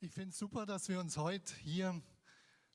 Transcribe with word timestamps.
Ich 0.00 0.12
finde 0.12 0.28
es 0.28 0.38
super, 0.38 0.66
dass 0.66 0.90
wir 0.90 1.00
uns 1.00 1.16
heute 1.16 1.54
hier 1.62 2.02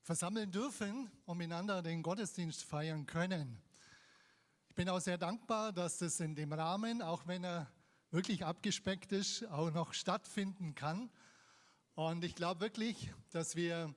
versammeln 0.02 0.50
dürfen 0.50 1.08
und 1.24 1.38
miteinander 1.38 1.80
den 1.80 2.02
Gottesdienst 2.02 2.64
feiern 2.64 3.06
können. 3.06 3.62
Ich 4.68 4.74
bin 4.74 4.88
auch 4.88 4.98
sehr 4.98 5.18
dankbar, 5.18 5.72
dass 5.72 5.98
das 5.98 6.18
in 6.18 6.34
dem 6.34 6.52
Rahmen, 6.52 7.00
auch 7.00 7.28
wenn 7.28 7.44
er 7.44 7.70
wirklich 8.10 8.44
abgespeckt 8.44 9.12
ist, 9.12 9.44
auch 9.44 9.70
noch 9.70 9.94
stattfinden 9.94 10.74
kann. 10.74 11.10
Und 11.94 12.24
ich 12.24 12.34
glaube 12.34 12.60
wirklich, 12.60 13.12
dass 13.30 13.54
wir 13.54 13.94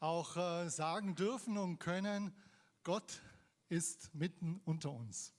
auch 0.00 0.36
äh, 0.36 0.68
sagen 0.68 1.14
dürfen 1.14 1.56
und 1.56 1.78
können, 1.78 2.34
Gott 2.82 3.22
ist 3.68 4.12
mitten 4.16 4.60
unter 4.64 4.90
uns. 4.90 5.32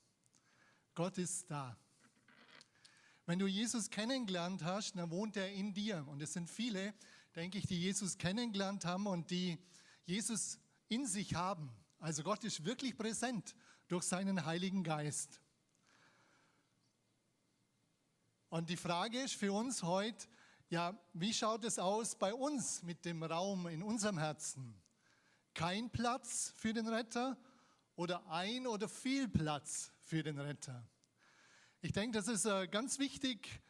Gott 0.93 1.17
ist 1.17 1.51
da. 1.51 1.75
Wenn 3.25 3.39
du 3.39 3.47
Jesus 3.47 3.89
kennengelernt 3.89 4.63
hast, 4.63 4.95
dann 4.95 5.09
wohnt 5.09 5.35
er 5.35 5.51
in 5.51 5.73
dir. 5.73 6.07
Und 6.07 6.21
es 6.21 6.31
sind 6.31 6.49
viele, 6.49 6.93
denke 7.35 7.57
ich, 7.57 7.67
die 7.67 7.79
Jesus 7.79 8.17
kennengelernt 8.17 8.85
haben 8.85 9.07
und 9.07 9.29
die 9.29 9.57
Jesus 10.05 10.57
in 10.87 11.05
sich 11.05 11.35
haben. 11.35 11.69
Also 11.99 12.23
Gott 12.23 12.43
ist 12.43 12.63
wirklich 12.63 12.97
präsent 12.97 13.55
durch 13.87 14.03
seinen 14.03 14.45
Heiligen 14.45 14.83
Geist. 14.83 15.41
Und 18.49 18.69
die 18.69 18.77
Frage 18.77 19.19
ist 19.21 19.35
für 19.35 19.51
uns 19.51 19.83
heute, 19.83 20.27
ja, 20.69 20.97
wie 21.13 21.33
schaut 21.33 21.65
es 21.65 21.77
aus 21.77 22.15
bei 22.15 22.33
uns 22.33 22.83
mit 22.83 23.03
dem 23.03 23.21
Raum 23.21 23.67
in 23.67 23.83
unserem 23.83 24.17
Herzen? 24.17 24.81
Kein 25.53 25.89
Platz 25.89 26.53
für 26.55 26.73
den 26.73 26.87
Retter 26.87 27.37
oder 27.95 28.25
ein 28.29 28.65
oder 28.65 28.87
viel 28.87 29.27
Platz 29.27 29.91
für 30.03 30.23
den 30.23 30.39
Retter? 30.39 30.87
Ich 31.81 31.91
denke, 31.91 32.17
das 32.17 32.27
ist 32.27 32.45
äh, 32.45 32.67
ganz 32.67 32.97
wichtig, 32.97 33.61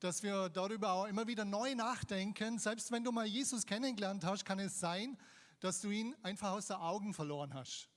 dass 0.00 0.22
wir 0.22 0.48
darüber 0.48 0.92
auch 0.92 1.04
immer 1.04 1.26
wieder 1.26 1.44
neu 1.44 1.74
nachdenken. 1.74 2.58
Selbst 2.58 2.90
wenn 2.90 3.04
du 3.04 3.12
mal 3.12 3.26
Jesus 3.26 3.66
kennengelernt 3.66 4.24
hast, 4.24 4.46
kann 4.46 4.58
es 4.58 4.80
sein, 4.80 5.18
dass 5.60 5.82
du 5.82 5.90
ihn 5.90 6.16
einfach 6.22 6.52
aus 6.52 6.68
den 6.68 6.76
Augen 6.76 7.12
verloren 7.12 7.52
hast. 7.52 7.88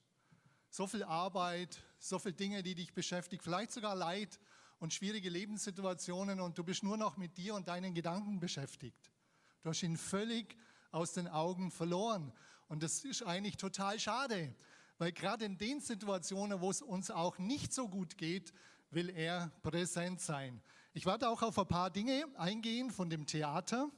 So 0.69 0.85
viel 0.85 1.03
Arbeit, 1.03 1.81
so 1.99 2.19
viele 2.19 2.33
Dinge, 2.33 2.61
die 2.61 2.75
dich 2.75 2.93
beschäftigen, 2.93 3.41
vielleicht 3.41 3.71
sogar 3.71 3.95
Leid 3.95 4.37
und 4.79 4.93
schwierige 4.93 5.29
Lebenssituationen 5.29 6.41
und 6.41 6.57
du 6.57 6.63
bist 6.65 6.83
nur 6.83 6.97
noch 6.97 7.15
mit 7.15 7.37
dir 7.37 7.55
und 7.55 7.69
deinen 7.69 7.93
Gedanken 7.93 8.41
beschäftigt. 8.41 9.11
Du 9.61 9.69
hast 9.69 9.81
ihn 9.81 9.95
völlig 9.95 10.57
aus 10.91 11.13
den 11.13 11.29
Augen 11.29 11.71
verloren. 11.71 12.33
Und 12.67 12.83
das 12.83 13.05
ist 13.05 13.23
eigentlich 13.23 13.55
total 13.55 13.97
schade, 13.97 14.53
weil 14.97 15.13
gerade 15.13 15.45
in 15.45 15.57
den 15.57 15.79
Situationen, 15.79 16.59
wo 16.59 16.69
es 16.69 16.81
uns 16.81 17.11
auch 17.11 17.37
nicht 17.37 17.73
so 17.73 17.87
gut 17.87 18.17
geht, 18.17 18.53
will 18.91 19.09
er 19.09 19.51
präsent 19.61 20.19
sein. 20.19 20.61
Ich 20.95 21.07
werde 21.07 21.27
auch 21.27 21.41
auf 21.41 21.57
ein 21.57 21.67
paar 21.67 21.89
Dinge 21.89 22.23
eingehen 22.37 22.91
von 22.91 23.09
dem 23.09 23.25
Theater, 23.25 23.89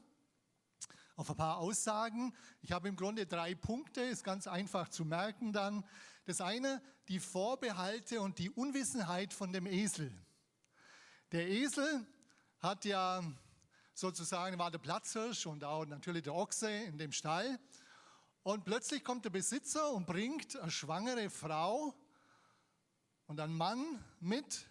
auf 1.17 1.29
ein 1.29 1.35
paar 1.35 1.57
Aussagen. 1.57 2.33
Ich 2.61 2.71
habe 2.71 2.87
im 2.87 2.95
Grunde 2.95 3.25
drei 3.25 3.53
Punkte, 3.53 3.99
ist 3.99 4.23
ganz 4.23 4.47
einfach 4.47 4.87
zu 4.87 5.03
merken 5.03 5.51
dann. 5.51 5.83
Das 6.23 6.39
eine, 6.39 6.81
die 7.09 7.19
Vorbehalte 7.19 8.21
und 8.21 8.39
die 8.39 8.49
Unwissenheit 8.49 9.33
von 9.33 9.51
dem 9.51 9.65
Esel. 9.65 10.09
Der 11.33 11.49
Esel 11.49 12.07
hat 12.59 12.85
ja 12.85 13.21
sozusagen, 13.93 14.57
war 14.57 14.71
der 14.71 14.77
Platzhirsch 14.77 15.47
und 15.47 15.65
auch 15.65 15.85
natürlich 15.85 16.23
der 16.23 16.33
Ochse 16.33 16.71
in 16.71 16.97
dem 16.97 17.11
Stall. 17.11 17.59
Und 18.41 18.63
plötzlich 18.63 19.03
kommt 19.03 19.25
der 19.25 19.31
Besitzer 19.31 19.91
und 19.91 20.05
bringt 20.05 20.55
eine 20.55 20.71
schwangere 20.71 21.29
Frau 21.29 21.93
und 23.27 23.37
einen 23.41 23.57
Mann 23.57 24.01
mit 24.21 24.65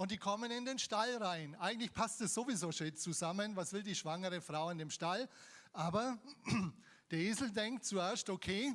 und 0.00 0.10
die 0.10 0.16
kommen 0.16 0.50
in 0.50 0.64
den 0.64 0.78
Stall 0.78 1.14
rein. 1.18 1.54
Eigentlich 1.56 1.92
passt 1.92 2.22
es 2.22 2.32
sowieso 2.32 2.72
schön 2.72 2.96
zusammen. 2.96 3.54
Was 3.54 3.74
will 3.74 3.82
die 3.82 3.94
schwangere 3.94 4.40
Frau 4.40 4.70
in 4.70 4.78
dem 4.78 4.88
Stall? 4.88 5.28
Aber 5.74 6.16
der 7.10 7.18
Esel 7.18 7.50
denkt 7.50 7.84
zuerst, 7.84 8.30
okay, 8.30 8.72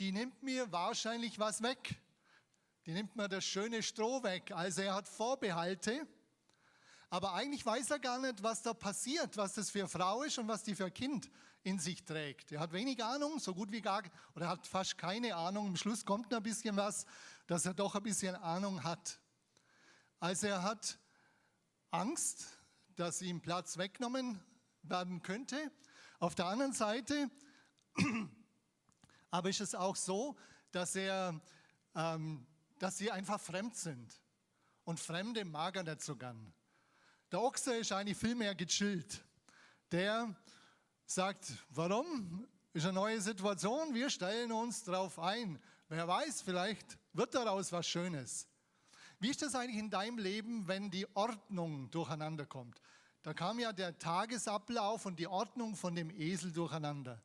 die 0.00 0.10
nimmt 0.10 0.42
mir 0.42 0.72
wahrscheinlich 0.72 1.38
was 1.38 1.62
weg. 1.62 2.00
Die 2.84 2.90
nimmt 2.90 3.14
mir 3.14 3.28
das 3.28 3.44
schöne 3.44 3.80
Stroh 3.80 4.24
weg. 4.24 4.50
Also 4.50 4.82
er 4.82 4.96
hat 4.96 5.06
Vorbehalte. 5.06 6.04
Aber 7.08 7.34
eigentlich 7.34 7.64
weiß 7.64 7.92
er 7.92 8.00
gar 8.00 8.18
nicht, 8.18 8.42
was 8.42 8.62
da 8.62 8.74
passiert, 8.74 9.36
was 9.36 9.54
das 9.54 9.70
für 9.70 9.86
Frau 9.86 10.24
ist 10.24 10.36
und 10.36 10.48
was 10.48 10.64
die 10.64 10.74
für 10.74 10.90
Kind 10.90 11.30
in 11.62 11.78
sich 11.78 12.04
trägt. 12.04 12.50
Er 12.50 12.58
hat 12.58 12.72
wenig 12.72 13.04
Ahnung, 13.04 13.38
so 13.38 13.54
gut 13.54 13.70
wie 13.70 13.82
gar, 13.82 14.02
oder 14.34 14.48
hat 14.48 14.66
fast 14.66 14.98
keine 14.98 15.36
Ahnung. 15.36 15.68
Am 15.68 15.76
Schluss 15.76 16.04
kommt 16.04 16.32
noch 16.32 16.38
ein 16.38 16.42
bisschen 16.42 16.76
was, 16.76 17.06
dass 17.46 17.66
er 17.66 17.74
doch 17.74 17.94
ein 17.94 18.02
bisschen 18.02 18.34
Ahnung 18.34 18.82
hat. 18.82 19.20
Also 20.20 20.46
er 20.46 20.62
hat 20.62 20.98
Angst, 21.90 22.46
dass 22.96 23.22
ihm 23.22 23.40
Platz 23.40 23.78
weggenommen 23.78 24.40
werden 24.82 25.22
könnte. 25.22 25.70
Auf 26.18 26.34
der 26.34 26.46
anderen 26.46 26.72
Seite 26.72 27.30
aber 29.30 29.50
ist 29.50 29.60
es 29.60 29.74
auch 29.74 29.96
so, 29.96 30.36
dass, 30.70 30.96
er, 30.96 31.40
ähm, 31.94 32.46
dass 32.78 32.98
sie 32.98 33.10
einfach 33.10 33.40
fremd 33.40 33.76
sind. 33.76 34.20
Und 34.84 35.00
Fremde 35.00 35.44
mag 35.44 35.76
er 35.76 35.82
nicht 35.82 36.02
so 36.02 36.16
gern. 36.16 36.52
Der 37.32 37.40
Ochse 37.40 37.76
ist 37.76 37.92
eigentlich 37.92 38.16
viel 38.16 38.34
mehr 38.34 38.54
gechillt. 38.54 39.24
Der 39.90 40.34
sagt, 41.04 41.52
warum? 41.70 42.46
Ist 42.72 42.84
eine 42.84 42.92
neue 42.92 43.20
Situation, 43.20 43.94
wir 43.94 44.10
stellen 44.10 44.52
uns 44.52 44.84
darauf 44.84 45.18
ein. 45.18 45.58
Wer 45.88 46.06
weiß, 46.06 46.42
vielleicht 46.42 46.98
wird 47.12 47.34
daraus 47.34 47.72
was 47.72 47.86
Schönes. 47.86 48.48
Wie 49.18 49.30
ist 49.30 49.40
das 49.40 49.54
eigentlich 49.54 49.78
in 49.78 49.90
deinem 49.90 50.18
Leben, 50.18 50.68
wenn 50.68 50.90
die 50.90 51.06
Ordnung 51.14 51.90
durcheinander 51.90 52.44
kommt? 52.44 52.82
Da 53.22 53.32
kam 53.32 53.58
ja 53.58 53.72
der 53.72 53.98
Tagesablauf 53.98 55.06
und 55.06 55.18
die 55.18 55.26
Ordnung 55.26 55.74
von 55.74 55.94
dem 55.94 56.10
Esel 56.10 56.52
durcheinander. 56.52 57.22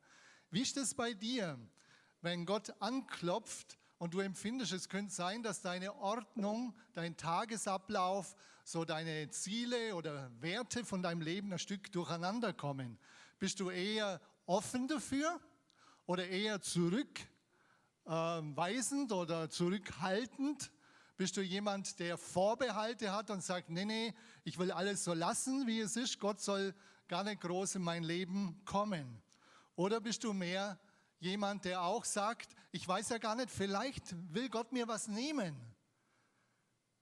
Wie 0.50 0.62
ist 0.62 0.76
das 0.76 0.94
bei 0.94 1.12
dir, 1.12 1.58
wenn 2.22 2.46
Gott 2.46 2.72
anklopft 2.80 3.78
und 3.98 4.14
du 4.14 4.20
empfindest, 4.20 4.72
es 4.72 4.88
könnte 4.88 5.12
sein, 5.12 5.42
dass 5.42 5.60
deine 5.60 5.94
Ordnung, 5.96 6.74
dein 6.94 7.16
Tagesablauf, 7.16 8.34
so 8.64 8.84
deine 8.84 9.28
Ziele 9.30 9.94
oder 9.94 10.30
Werte 10.40 10.84
von 10.84 11.02
deinem 11.02 11.20
Leben 11.20 11.52
ein 11.52 11.58
Stück 11.58 11.92
durcheinander 11.92 12.52
kommen? 12.52 12.98
Bist 13.38 13.60
du 13.60 13.70
eher 13.70 14.20
offen 14.46 14.88
dafür 14.88 15.38
oder 16.06 16.26
eher 16.26 16.60
zurückweisend 16.62 19.12
oder 19.12 19.50
zurückhaltend? 19.50 20.72
Bist 21.16 21.36
du 21.36 21.42
jemand, 21.42 21.98
der 21.98 22.16
Vorbehalte 22.16 23.12
hat 23.12 23.30
und 23.30 23.42
sagt, 23.42 23.70
nee, 23.70 23.84
nee, 23.84 24.14
ich 24.44 24.58
will 24.58 24.72
alles 24.72 25.04
so 25.04 25.12
lassen, 25.12 25.66
wie 25.66 25.80
es 25.80 25.96
ist, 25.96 26.18
Gott 26.18 26.40
soll 26.40 26.74
gar 27.08 27.24
nicht 27.24 27.42
groß 27.42 27.76
in 27.76 27.82
mein 27.82 28.02
Leben 28.02 28.62
kommen? 28.64 29.22
Oder 29.76 30.00
bist 30.00 30.24
du 30.24 30.32
mehr 30.32 30.78
jemand, 31.18 31.64
der 31.64 31.82
auch 31.82 32.04
sagt, 32.04 32.56
ich 32.72 32.86
weiß 32.86 33.10
ja 33.10 33.18
gar 33.18 33.36
nicht, 33.36 33.50
vielleicht 33.50 34.14
will 34.34 34.48
Gott 34.48 34.72
mir 34.72 34.88
was 34.88 35.08
nehmen. 35.08 35.56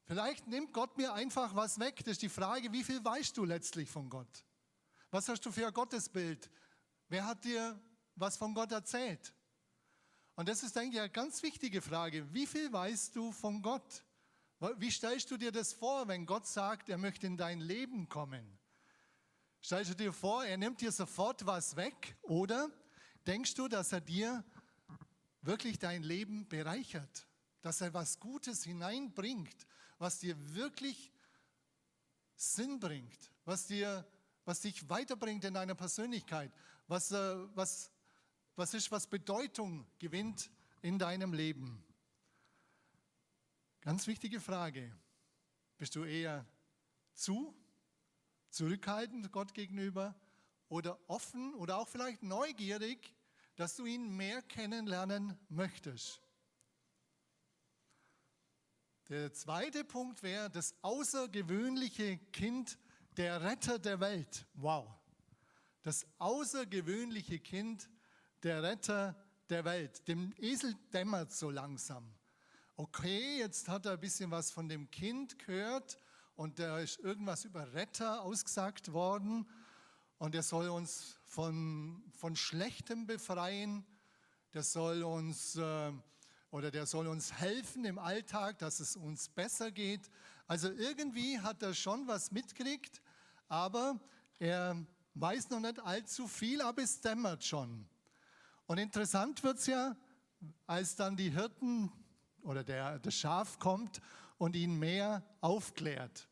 Vielleicht 0.04 0.48
nimmt 0.48 0.72
Gott 0.72 0.96
mir 0.98 1.14
einfach 1.14 1.54
was 1.54 1.78
weg. 1.78 1.98
Das 2.00 2.12
ist 2.12 2.22
die 2.22 2.28
Frage, 2.28 2.72
wie 2.72 2.82
viel 2.82 3.02
weißt 3.04 3.36
du 3.36 3.44
letztlich 3.44 3.88
von 3.88 4.10
Gott? 4.10 4.44
Was 5.10 5.28
hast 5.28 5.46
du 5.46 5.52
für 5.52 5.66
ein 5.66 5.72
Gottesbild? 5.72 6.50
Wer 7.08 7.24
hat 7.24 7.44
dir 7.44 7.80
was 8.16 8.36
von 8.36 8.52
Gott 8.52 8.72
erzählt? 8.72 9.32
Und 10.40 10.48
das 10.48 10.62
ist, 10.62 10.74
denke 10.74 10.96
ich, 10.96 11.00
eine 11.00 11.10
ganz 11.10 11.42
wichtige 11.42 11.82
Frage. 11.82 12.32
Wie 12.32 12.46
viel 12.46 12.72
weißt 12.72 13.14
du 13.14 13.30
von 13.30 13.60
Gott? 13.60 14.02
Wie 14.78 14.90
stellst 14.90 15.30
du 15.30 15.36
dir 15.36 15.52
das 15.52 15.74
vor, 15.74 16.08
wenn 16.08 16.24
Gott 16.24 16.46
sagt, 16.46 16.88
er 16.88 16.96
möchte 16.96 17.26
in 17.26 17.36
dein 17.36 17.60
Leben 17.60 18.08
kommen? 18.08 18.58
Stellst 19.62 19.90
du 19.90 19.94
dir 19.94 20.14
vor, 20.14 20.42
er 20.46 20.56
nimmt 20.56 20.80
dir 20.80 20.92
sofort 20.92 21.44
was 21.44 21.76
weg? 21.76 22.16
Oder 22.22 22.70
denkst 23.26 23.52
du, 23.52 23.68
dass 23.68 23.92
er 23.92 24.00
dir 24.00 24.42
wirklich 25.42 25.78
dein 25.78 26.02
Leben 26.02 26.48
bereichert? 26.48 27.26
Dass 27.60 27.82
er 27.82 27.92
was 27.92 28.18
Gutes 28.18 28.64
hineinbringt, 28.64 29.66
was 29.98 30.20
dir 30.20 30.54
wirklich 30.54 31.12
Sinn 32.34 32.80
bringt, 32.80 33.30
was, 33.44 33.66
dir, 33.66 34.06
was 34.46 34.62
dich 34.62 34.88
weiterbringt 34.88 35.44
in 35.44 35.52
deiner 35.52 35.74
Persönlichkeit, 35.74 36.50
was, 36.86 37.12
äh, 37.12 37.36
was 37.54 37.90
was 38.60 38.74
ist, 38.74 38.92
was 38.92 39.06
Bedeutung 39.06 39.86
gewinnt 39.98 40.50
in 40.82 40.98
deinem 40.98 41.32
Leben? 41.32 41.82
Ganz 43.80 44.06
wichtige 44.06 44.38
Frage. 44.38 44.94
Bist 45.78 45.96
du 45.96 46.04
eher 46.04 46.46
zu, 47.14 47.54
zurückhaltend 48.50 49.32
Gott 49.32 49.54
gegenüber 49.54 50.14
oder 50.68 51.00
offen 51.08 51.54
oder 51.54 51.78
auch 51.78 51.88
vielleicht 51.88 52.22
neugierig, 52.22 53.14
dass 53.56 53.76
du 53.76 53.86
ihn 53.86 54.14
mehr 54.14 54.42
kennenlernen 54.42 55.38
möchtest? 55.48 56.20
Der 59.08 59.32
zweite 59.32 59.84
Punkt 59.84 60.22
wäre 60.22 60.50
das 60.50 60.74
außergewöhnliche 60.82 62.18
Kind, 62.30 62.78
der 63.16 63.40
Retter 63.40 63.78
der 63.78 64.00
Welt. 64.00 64.46
Wow. 64.52 64.86
Das 65.80 66.06
außergewöhnliche 66.18 67.38
Kind 67.38 67.88
der 68.42 68.62
Retter 68.62 69.16
der 69.48 69.64
Welt. 69.64 70.06
Dem 70.08 70.32
Esel 70.38 70.74
dämmert 70.92 71.32
so 71.32 71.50
langsam. 71.50 72.14
Okay, 72.76 73.38
jetzt 73.38 73.68
hat 73.68 73.86
er 73.86 73.92
ein 73.92 74.00
bisschen 74.00 74.30
was 74.30 74.50
von 74.50 74.68
dem 74.68 74.90
Kind 74.90 75.38
gehört 75.38 75.98
und 76.36 76.58
da 76.58 76.78
ist 76.78 76.98
irgendwas 77.00 77.44
über 77.44 77.72
Retter 77.74 78.22
ausgesagt 78.22 78.92
worden. 78.92 79.46
und 80.18 80.34
er 80.34 80.42
soll 80.42 80.68
uns 80.68 81.16
von, 81.24 82.02
von 82.12 82.36
Schlechtem 82.36 83.06
befreien. 83.06 83.84
Der 84.52 84.62
soll 84.62 85.02
uns 85.02 85.56
äh, 85.56 85.92
oder 86.50 86.70
der 86.70 86.86
soll 86.86 87.06
uns 87.06 87.32
helfen 87.32 87.84
im 87.84 87.98
Alltag, 87.98 88.58
dass 88.58 88.80
es 88.80 88.96
uns 88.96 89.28
besser 89.28 89.70
geht. 89.70 90.10
Also 90.46 90.70
irgendwie 90.70 91.38
hat 91.38 91.62
er 91.62 91.74
schon 91.74 92.06
was 92.08 92.32
mitgekriegt, 92.32 93.00
aber 93.48 94.00
er 94.38 94.76
weiß 95.14 95.50
noch 95.50 95.60
nicht 95.60 95.78
allzu 95.80 96.26
viel, 96.26 96.60
aber 96.60 96.82
es 96.82 97.00
dämmert 97.00 97.44
schon. 97.44 97.88
Und 98.70 98.78
interessant 98.78 99.42
wird 99.42 99.58
es 99.58 99.66
ja, 99.66 99.96
als 100.68 100.94
dann 100.94 101.16
die 101.16 101.30
Hirten 101.30 101.90
oder 102.42 102.62
der, 102.62 103.00
das 103.00 103.16
Schaf 103.16 103.58
kommt 103.58 104.00
und 104.38 104.54
ihn 104.54 104.78
mehr 104.78 105.24
aufklärt. 105.40 106.28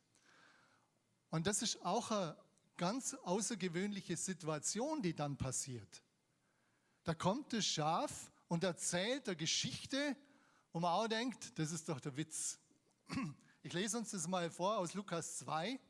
Und 1.31 1.49
das 1.49 1.62
ist 1.62 1.85
auch 1.85 2.12
eine 2.12 2.37
ganz 2.76 3.14
außergewöhnliche 3.14 4.17
Situation, 4.17 5.02
die 5.02 5.17
dann 5.17 5.37
passiert. 5.37 6.05
Da 7.02 7.12
kommt 7.12 7.52
das 7.55 7.67
Schaf 7.67 8.31
und 8.46 8.62
erzählt 8.62 9.26
eine 9.26 9.37
Geschichte, 9.37 10.17
wo 10.73 10.79
man 10.79 10.93
auch 10.93 11.08
denkt, 11.08 11.58
das 11.58 11.73
ist 11.73 11.88
doch 11.88 11.99
der 11.99 12.17
Witz. 12.17 12.61
Ich 13.64 13.73
lese 13.73 13.99
uns 13.99 14.12
das 14.12 14.29
mal 14.29 14.49
vor 14.49 14.79
aus 14.79 14.94
Lukas 14.94 15.38
2. 15.38 15.81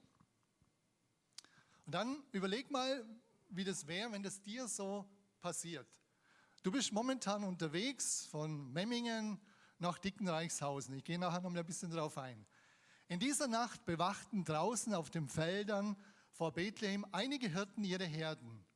Und 1.85 1.93
dann 1.93 2.23
überleg 2.33 2.71
mal, 2.71 3.05
wie 3.51 3.65
das 3.65 3.87
wäre, 3.87 4.11
wenn 4.13 4.23
das 4.23 4.41
dir 4.41 4.67
so 4.67 5.05
passiert. 5.43 5.98
Du 6.69 6.73
bist 6.73 6.93
momentan 6.93 7.45
unterwegs 7.45 8.27
von 8.27 8.71
Memmingen 8.75 9.41
nach 9.79 9.97
Dickenreichshausen. 9.99 10.93
Ich 10.97 11.03
gehe 11.03 11.19
nachher 11.19 11.41
noch 11.41 11.55
ein 11.55 11.65
bisschen 11.65 11.91
darauf 11.91 12.19
ein. 12.19 12.45
In 13.07 13.19
dieser 13.19 13.49
Nacht 13.49 13.87
bewachten 13.87 14.45
draußen 14.45 14.93
auf 14.93 15.09
den 15.09 15.31
Feldern 15.31 15.97
vor 16.31 16.53
Bethlehem 16.53 17.07
einige 17.11 17.49
Hirten 17.49 17.85
ihre 17.85 18.05
Herden. 18.05 18.67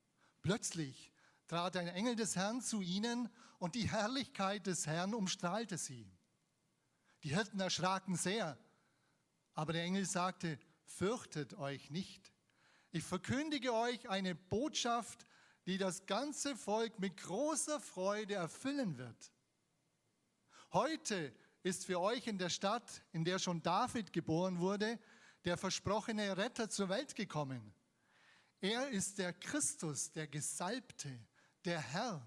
Plötzlich 0.41 1.13
trat 1.49 1.77
ein 1.77 1.87
Engel 1.87 2.17
des 2.17 2.35
Herrn 2.35 2.63
zu 2.63 2.81
ihnen 2.81 3.29
und 3.59 3.75
die 3.75 3.91
Herrlichkeit 3.91 4.67
des 4.67 4.87
Herrn 4.87 5.13
umstrahlte 5.13 5.77
sie. 5.77 6.11
Die 7.25 7.35
Hirten 7.35 7.61
erschraken 7.61 8.17
sehr, 8.17 8.57
aber 9.53 9.75
der 9.75 9.83
Engel 9.83 10.07
sagte, 10.07 10.59
fürchtet 10.87 11.59
euch 11.59 11.91
nicht. 11.91 12.33
Ich 12.91 13.05
verkündige 13.05 13.75
euch 13.75 14.09
eine 14.09 14.35
Botschaft, 14.35 15.27
die 15.67 15.79
das 15.79 16.07
ganze 16.07 16.57
Volk 16.57 16.99
mit 16.99 17.17
großer 17.17 17.81
Freude 17.81 18.35
erfüllen 18.35 18.99
wird. 18.99 19.33
Heute 20.73 21.35
ist 21.63 21.87
für 21.87 22.01
euch 22.01 22.27
in 22.27 22.39
der 22.39 22.49
Stadt, 22.49 23.03
in 23.13 23.25
der 23.25 23.39
schon 23.39 23.63
David 23.63 24.13
geboren 24.13 24.59
wurde, 24.59 24.99
der 25.45 25.57
versprochene 25.57 26.37
Retter 26.37 26.69
zur 26.69 26.89
Welt 26.89 27.15
gekommen. 27.15 27.75
Er 28.61 28.89
ist 28.89 29.19
der 29.19 29.33
Christus, 29.33 30.11
der 30.13 30.27
Gesalbte, 30.29 31.11
der 31.65 31.81
Herr. 31.81 32.27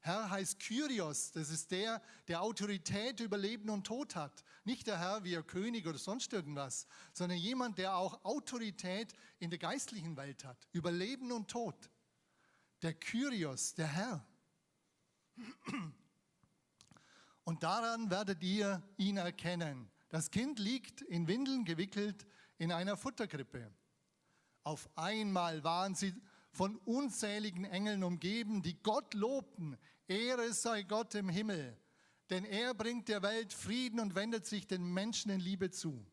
Herr 0.00 0.30
heißt 0.30 0.60
Kyrios, 0.60 1.32
das 1.32 1.50
ist 1.50 1.70
der, 1.72 2.00
der 2.28 2.40
Autorität 2.40 3.20
über 3.20 3.36
Leben 3.36 3.68
und 3.70 3.84
Tod 3.84 4.14
hat. 4.14 4.44
Nicht 4.64 4.86
der 4.86 4.98
Herr 4.98 5.24
wie 5.24 5.36
ein 5.36 5.46
König 5.46 5.86
oder 5.86 5.98
sonst 5.98 6.32
irgendwas, 6.32 6.86
sondern 7.12 7.38
jemand, 7.38 7.78
der 7.78 7.96
auch 7.96 8.24
Autorität 8.24 9.12
in 9.40 9.50
der 9.50 9.58
geistlichen 9.58 10.16
Welt 10.16 10.44
hat, 10.44 10.68
über 10.72 10.92
Leben 10.92 11.32
und 11.32 11.48
Tod. 11.48 11.90
Der 12.82 12.94
Kyrios, 12.94 13.74
der 13.74 13.86
Herr. 13.86 14.26
Und 17.44 17.62
daran 17.62 18.10
werdet 18.10 18.42
ihr 18.42 18.82
ihn 18.96 19.16
erkennen. 19.16 19.90
Das 20.08 20.30
Kind 20.30 20.58
liegt 20.58 21.02
in 21.02 21.28
Windeln 21.28 21.64
gewickelt 21.64 22.26
in 22.58 22.72
einer 22.72 22.96
Futterkrippe. 22.96 23.72
Auf 24.62 24.88
einmal 24.96 25.62
waren 25.62 25.94
sie 25.94 26.14
von 26.50 26.76
unzähligen 26.78 27.64
Engeln 27.64 28.02
umgeben, 28.02 28.62
die 28.62 28.82
Gott 28.82 29.14
lobten. 29.14 29.76
Ehre 30.08 30.52
sei 30.52 30.82
Gott 30.82 31.14
im 31.14 31.28
Himmel, 31.28 31.76
denn 32.30 32.44
er 32.44 32.74
bringt 32.74 33.08
der 33.08 33.22
Welt 33.22 33.52
Frieden 33.52 34.00
und 34.00 34.14
wendet 34.14 34.46
sich 34.46 34.66
den 34.66 34.92
Menschen 34.92 35.30
in 35.30 35.40
Liebe 35.40 35.70
zu. 35.70 36.04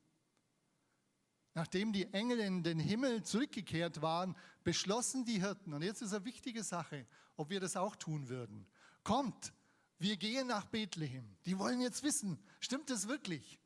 Nachdem 1.55 1.93
die 1.93 2.11
Engel 2.13 2.39
in 2.39 2.63
den 2.63 2.79
Himmel 2.79 3.23
zurückgekehrt 3.23 4.01
waren, 4.01 4.35
beschlossen 4.63 5.23
die 5.25 5.41
Hirten, 5.41 5.73
und 5.73 5.83
jetzt 5.83 6.01
ist 6.01 6.13
eine 6.13 6.25
wichtige 6.25 6.63
Sache, 6.63 7.05
ob 7.37 7.49
wir 7.49 7.59
das 7.59 7.75
auch 7.75 7.95
tun 7.95 8.27
würden. 8.27 8.65
Kommt, 9.03 9.53
wir 9.99 10.17
gehen 10.17 10.47
nach 10.47 10.65
Bethlehem. 10.65 11.25
Die 11.45 11.57
wollen 11.59 11.81
jetzt 11.81 12.03
wissen, 12.03 12.39
stimmt 12.59 12.89
das 12.89 13.07
wirklich? 13.07 13.59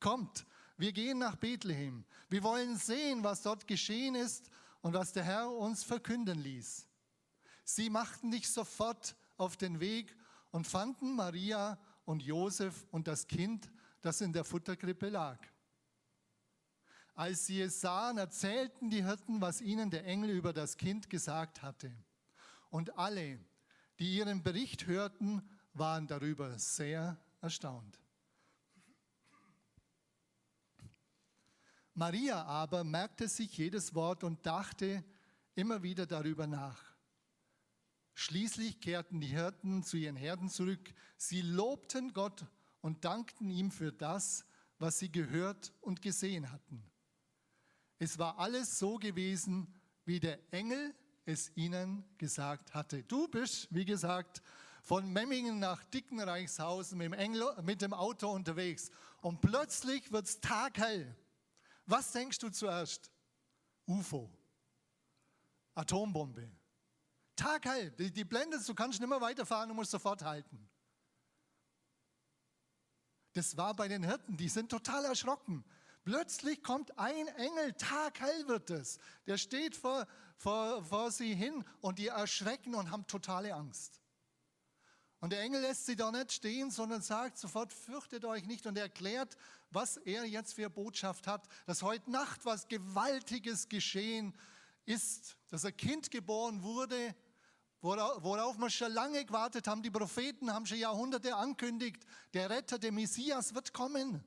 Kommt, 0.00 0.46
wir 0.76 0.92
gehen 0.92 1.18
nach 1.18 1.36
Bethlehem. 1.36 2.04
Wir 2.28 2.42
wollen 2.42 2.76
sehen, 2.76 3.22
was 3.22 3.42
dort 3.42 3.66
geschehen 3.66 4.14
ist 4.14 4.50
und 4.80 4.94
was 4.94 5.12
der 5.12 5.24
Herr 5.24 5.50
uns 5.50 5.84
verkünden 5.84 6.40
ließ. 6.40 6.86
Sie 7.64 7.90
machten 7.90 8.32
sich 8.32 8.48
sofort 8.48 9.14
auf 9.36 9.56
den 9.56 9.80
Weg 9.80 10.16
und 10.50 10.66
fanden 10.66 11.14
Maria 11.14 11.78
und 12.04 12.22
Josef 12.22 12.86
und 12.90 13.06
das 13.06 13.26
Kind, 13.26 13.70
das 14.00 14.20
in 14.20 14.32
der 14.32 14.44
Futterkrippe 14.44 15.08
lag. 15.08 15.38
Als 17.18 17.46
sie 17.46 17.62
es 17.62 17.80
sahen, 17.80 18.16
erzählten 18.16 18.90
die 18.90 19.04
Hirten, 19.04 19.40
was 19.40 19.60
ihnen 19.60 19.90
der 19.90 20.06
Engel 20.06 20.30
über 20.30 20.52
das 20.52 20.76
Kind 20.76 21.10
gesagt 21.10 21.62
hatte. 21.62 21.90
Und 22.70 22.96
alle, 22.96 23.40
die 23.98 24.18
ihren 24.18 24.44
Bericht 24.44 24.86
hörten, 24.86 25.42
waren 25.72 26.06
darüber 26.06 26.56
sehr 26.60 27.20
erstaunt. 27.40 27.98
Maria 31.92 32.44
aber 32.44 32.84
merkte 32.84 33.26
sich 33.26 33.58
jedes 33.58 33.96
Wort 33.96 34.22
und 34.22 34.46
dachte 34.46 35.02
immer 35.56 35.82
wieder 35.82 36.06
darüber 36.06 36.46
nach. 36.46 36.80
Schließlich 38.14 38.80
kehrten 38.80 39.20
die 39.20 39.26
Hirten 39.26 39.82
zu 39.82 39.96
ihren 39.96 40.14
Herden 40.14 40.48
zurück. 40.48 40.94
Sie 41.16 41.42
lobten 41.42 42.12
Gott 42.12 42.46
und 42.80 43.04
dankten 43.04 43.50
ihm 43.50 43.72
für 43.72 43.90
das, 43.90 44.44
was 44.78 45.00
sie 45.00 45.10
gehört 45.10 45.72
und 45.80 46.00
gesehen 46.00 46.52
hatten. 46.52 46.88
Es 47.98 48.18
war 48.18 48.38
alles 48.38 48.78
so 48.78 48.96
gewesen, 48.96 49.72
wie 50.04 50.20
der 50.20 50.38
Engel 50.52 50.94
es 51.24 51.54
ihnen 51.56 52.04
gesagt 52.16 52.74
hatte. 52.74 53.02
Du 53.02 53.28
bist, 53.28 53.68
wie 53.70 53.84
gesagt, 53.84 54.42
von 54.82 55.12
Memmingen 55.12 55.58
nach 55.58 55.84
Dickenreichshausen 55.84 56.96
mit 56.96 57.06
dem, 57.06 57.12
Engel, 57.12 57.62
mit 57.62 57.82
dem 57.82 57.92
Auto 57.92 58.30
unterwegs 58.30 58.90
und 59.20 59.40
plötzlich 59.40 60.10
wird 60.12 60.26
es 60.26 60.40
taghell. 60.40 61.14
Was 61.86 62.12
denkst 62.12 62.38
du 62.38 62.50
zuerst? 62.50 63.10
UFO, 63.86 64.30
Atombombe. 65.74 66.50
Taghell, 67.36 67.90
die, 67.92 68.10
die 68.10 68.24
blendet, 68.24 68.66
du 68.68 68.74
kannst 68.74 69.00
nicht 69.00 69.08
mehr 69.08 69.20
weiterfahren, 69.20 69.68
du 69.68 69.74
musst 69.74 69.90
sofort 69.90 70.22
halten. 70.22 70.68
Das 73.32 73.56
war 73.56 73.74
bei 73.74 73.88
den 73.88 74.02
Hirten, 74.02 74.36
die 74.36 74.48
sind 74.48 74.70
total 74.70 75.04
erschrocken. 75.04 75.64
Plötzlich 76.08 76.62
kommt 76.62 76.98
ein 76.98 77.28
Engel, 77.28 77.74
taghell 77.74 78.48
wird 78.48 78.70
es. 78.70 78.98
Der 79.26 79.36
steht 79.36 79.76
vor, 79.76 80.06
vor, 80.38 80.82
vor 80.82 81.10
sie 81.10 81.34
hin 81.34 81.62
und 81.82 81.98
die 81.98 82.06
erschrecken 82.06 82.74
und 82.74 82.90
haben 82.90 83.06
totale 83.06 83.52
Angst. 83.52 84.00
Und 85.20 85.34
der 85.34 85.42
Engel 85.42 85.60
lässt 85.60 85.84
sie 85.84 85.96
da 85.96 86.10
nicht 86.10 86.32
stehen, 86.32 86.70
sondern 86.70 87.02
sagt 87.02 87.36
sofort, 87.36 87.74
fürchtet 87.74 88.24
euch 88.24 88.46
nicht 88.46 88.66
und 88.66 88.78
erklärt, 88.78 89.36
was 89.68 89.98
er 89.98 90.24
jetzt 90.24 90.54
für 90.54 90.70
Botschaft 90.70 91.26
hat, 91.26 91.46
dass 91.66 91.82
heute 91.82 92.10
Nacht 92.10 92.42
was 92.46 92.68
Gewaltiges 92.68 93.68
geschehen 93.68 94.34
ist, 94.86 95.36
dass 95.50 95.66
ein 95.66 95.76
Kind 95.76 96.10
geboren 96.10 96.62
wurde, 96.62 97.14
worauf 97.82 98.56
wir 98.56 98.70
schon 98.70 98.92
lange 98.92 99.26
gewartet 99.26 99.68
haben. 99.68 99.82
Die 99.82 99.90
Propheten 99.90 100.54
haben 100.54 100.64
schon 100.64 100.78
Jahrhunderte 100.78 101.36
ankündigt, 101.36 102.02
der 102.32 102.48
Retter, 102.48 102.78
der 102.78 102.92
Messias 102.92 103.54
wird 103.54 103.74
kommen. 103.74 104.24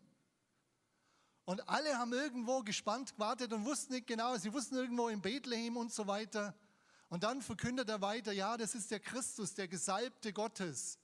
Und 1.45 1.67
alle 1.67 1.98
haben 1.98 2.13
irgendwo 2.13 2.62
gespannt 2.62 3.13
gewartet 3.13 3.51
und 3.53 3.65
wussten 3.65 3.93
nicht 3.93 4.07
genau, 4.07 4.38
sie 4.38 4.53
wussten 4.53 4.75
irgendwo 4.75 5.07
in 5.07 5.21
Bethlehem 5.21 5.77
und 5.77 5.91
so 5.91 6.07
weiter. 6.07 6.55
Und 7.10 7.24
dann 7.24 7.41
verkündet 7.41 7.89
er 7.89 8.01
weiter, 8.01 8.31
ja, 8.31 8.55
das 8.57 8.75
ist 8.75 8.91
der 8.91 9.00
Christus, 9.00 9.53
der 9.53 9.67
Gesalbte 9.67 10.31
Gottes. 10.31 10.98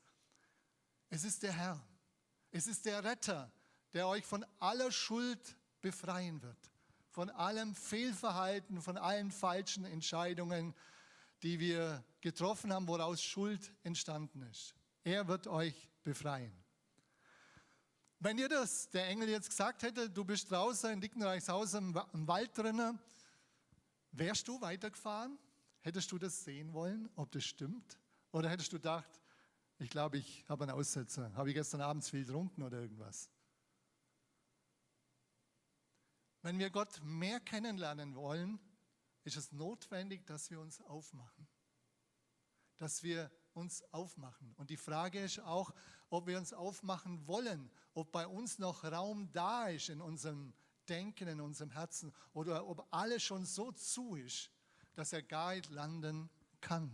Es 1.09 1.23
ist 1.23 1.43
der 1.43 1.51
Herr. 1.51 1.81
Es 2.51 2.67
ist 2.67 2.85
der 2.85 3.03
Retter, 3.03 3.51
der 3.93 4.07
euch 4.07 4.25
von 4.25 4.45
aller 4.59 4.91
Schuld 4.91 5.57
befreien 5.81 6.41
wird. 6.41 6.71
Von 7.09 7.29
allem 7.29 7.75
Fehlverhalten, 7.75 8.81
von 8.81 8.97
allen 8.97 9.31
falschen 9.31 9.85
Entscheidungen, 9.85 10.75
die 11.43 11.59
wir 11.59 12.03
getroffen 12.21 12.71
haben, 12.71 12.87
woraus 12.87 13.21
Schuld 13.21 13.73
entstanden 13.83 14.43
ist. 14.43 14.75
Er 15.03 15.27
wird 15.27 15.47
euch 15.47 15.89
befreien. 16.03 16.53
Wenn 18.19 18.39
ihr 18.39 18.49
das, 18.49 18.89
der 18.89 19.07
Engel 19.07 19.29
jetzt 19.29 19.49
gesagt 19.49 19.83
hätte, 19.83 20.09
du 20.09 20.25
bist 20.25 20.49
draußen 20.49 20.91
in 20.91 21.01
Dickenreichshausen 21.01 21.95
im 22.13 22.27
Wald 22.27 22.57
drinnen, 22.57 22.99
wärst 24.11 24.47
du 24.47 24.59
weitergefahren? 24.59 25.37
Hättest 25.81 26.11
du 26.11 26.17
das 26.17 26.43
sehen 26.43 26.73
wollen, 26.73 27.09
ob 27.15 27.31
das 27.31 27.43
stimmt? 27.43 27.99
Oder 28.31 28.49
hättest 28.49 28.73
du 28.73 28.77
gedacht, 28.77 29.21
ich 29.77 29.91
glaube, 29.91 30.17
ich 30.17 30.43
habe 30.49 30.63
einen 30.63 30.73
Aussetzer. 30.73 31.31
Habe 31.35 31.49
ich 31.49 31.55
gestern 31.55 31.81
Abend 31.81 32.03
viel 32.03 32.25
getrunken 32.25 32.63
oder 32.63 32.81
irgendwas? 32.81 33.29
Wenn 36.41 36.57
wir 36.57 36.71
Gott 36.71 36.99
mehr 37.03 37.39
kennenlernen 37.39 38.15
wollen, 38.15 38.59
ist 39.23 39.37
es 39.37 39.51
notwendig, 39.51 40.25
dass 40.25 40.49
wir 40.49 40.59
uns 40.59 40.81
aufmachen. 40.81 41.47
Dass 42.77 43.03
wir 43.03 43.29
uns 43.57 43.83
aufmachen. 43.91 44.53
Und 44.57 44.69
die 44.69 44.77
Frage 44.77 45.19
ist 45.19 45.39
auch, 45.39 45.73
ob 46.09 46.27
wir 46.27 46.37
uns 46.37 46.53
aufmachen 46.53 47.27
wollen, 47.27 47.69
ob 47.93 48.11
bei 48.11 48.27
uns 48.27 48.59
noch 48.59 48.83
Raum 48.83 49.29
da 49.33 49.67
ist 49.67 49.89
in 49.89 49.99
unserem 49.99 50.53
Denken, 50.87 51.27
in 51.27 51.41
unserem 51.41 51.71
Herzen 51.71 52.13
oder 52.33 52.67
ob 52.67 52.87
alles 52.91 53.23
schon 53.23 53.45
so 53.45 53.71
zu 53.71 54.15
ist, 54.15 54.51
dass 54.95 55.11
er 55.11 55.21
gar 55.21 55.55
nicht 55.55 55.69
landen 55.69 56.29
kann. 56.61 56.91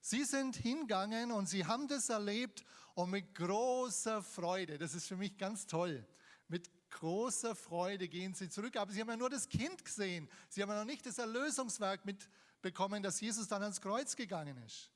Sie 0.00 0.24
sind 0.24 0.56
hingegangen 0.56 1.30
und 1.30 1.46
sie 1.46 1.66
haben 1.66 1.88
das 1.88 2.08
erlebt 2.08 2.64
und 2.94 3.10
mit 3.10 3.34
großer 3.34 4.22
Freude, 4.22 4.78
das 4.78 4.94
ist 4.94 5.06
für 5.06 5.16
mich 5.16 5.36
ganz 5.36 5.66
toll, 5.66 6.06
mit 6.48 6.70
großer 6.90 7.54
Freude 7.54 8.08
gehen 8.08 8.34
sie 8.34 8.48
zurück. 8.48 8.76
Aber 8.76 8.92
sie 8.92 9.00
haben 9.00 9.08
ja 9.08 9.16
nur 9.16 9.30
das 9.30 9.48
Kind 9.48 9.84
gesehen. 9.84 10.28
Sie 10.48 10.62
haben 10.62 10.70
ja 10.70 10.78
noch 10.78 10.84
nicht 10.84 11.06
das 11.06 11.18
Erlösungswerk 11.18 12.04
mitbekommen, 12.04 13.02
dass 13.02 13.20
Jesus 13.20 13.48
dann 13.48 13.62
ans 13.62 13.80
Kreuz 13.80 14.16
gegangen 14.16 14.56
ist. 14.64 14.90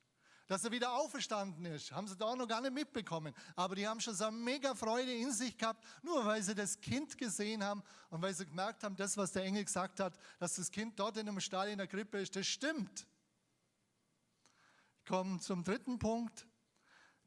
Dass 0.46 0.64
er 0.64 0.72
wieder 0.72 0.92
auferstanden 0.92 1.64
ist, 1.66 1.90
haben 1.92 2.06
sie 2.06 2.16
da 2.16 2.36
noch 2.36 2.46
gar 2.46 2.60
nicht 2.60 2.74
mitbekommen. 2.74 3.34
Aber 3.56 3.74
die 3.74 3.88
haben 3.88 4.00
schon 4.00 4.14
so 4.14 4.26
eine 4.26 4.36
mega 4.36 4.74
Freude 4.74 5.14
in 5.14 5.32
sich 5.32 5.56
gehabt, 5.56 5.82
nur 6.02 6.24
weil 6.26 6.42
sie 6.42 6.54
das 6.54 6.80
Kind 6.80 7.16
gesehen 7.16 7.64
haben 7.64 7.82
und 8.10 8.20
weil 8.20 8.34
sie 8.34 8.44
gemerkt 8.44 8.84
haben, 8.84 8.94
das, 8.96 9.16
was 9.16 9.32
der 9.32 9.44
Engel 9.44 9.64
gesagt 9.64 10.00
hat, 10.00 10.18
dass 10.38 10.56
das 10.56 10.70
Kind 10.70 10.98
dort 10.98 11.16
in 11.16 11.28
einem 11.28 11.40
Stall 11.40 11.68
in 11.68 11.78
der 11.78 11.86
Krippe 11.86 12.18
ist, 12.20 12.36
das 12.36 12.46
stimmt 12.46 13.06
komme 15.04 15.38
zum 15.40 15.64
dritten 15.64 15.98
Punkt. 15.98 16.46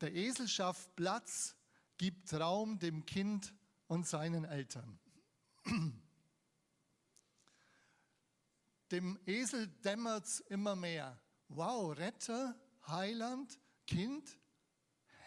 Der 0.02 0.14
Esel 0.14 0.48
schafft 0.48 0.96
Platz, 0.96 1.56
gibt 1.98 2.34
Raum 2.34 2.80
dem 2.80 3.06
Kind 3.06 3.54
und 3.88 4.08
seinen 4.08 4.46
Eltern. 4.46 5.00
Dem 8.92 9.20
Esel 9.26 9.68
dämmert 9.68 10.26
es 10.26 10.40
immer 10.42 10.76
mehr. 10.76 11.20
Wow, 11.50 11.98
Retter, 11.98 12.56
Heiland, 12.88 13.60
Kind. 13.86 14.38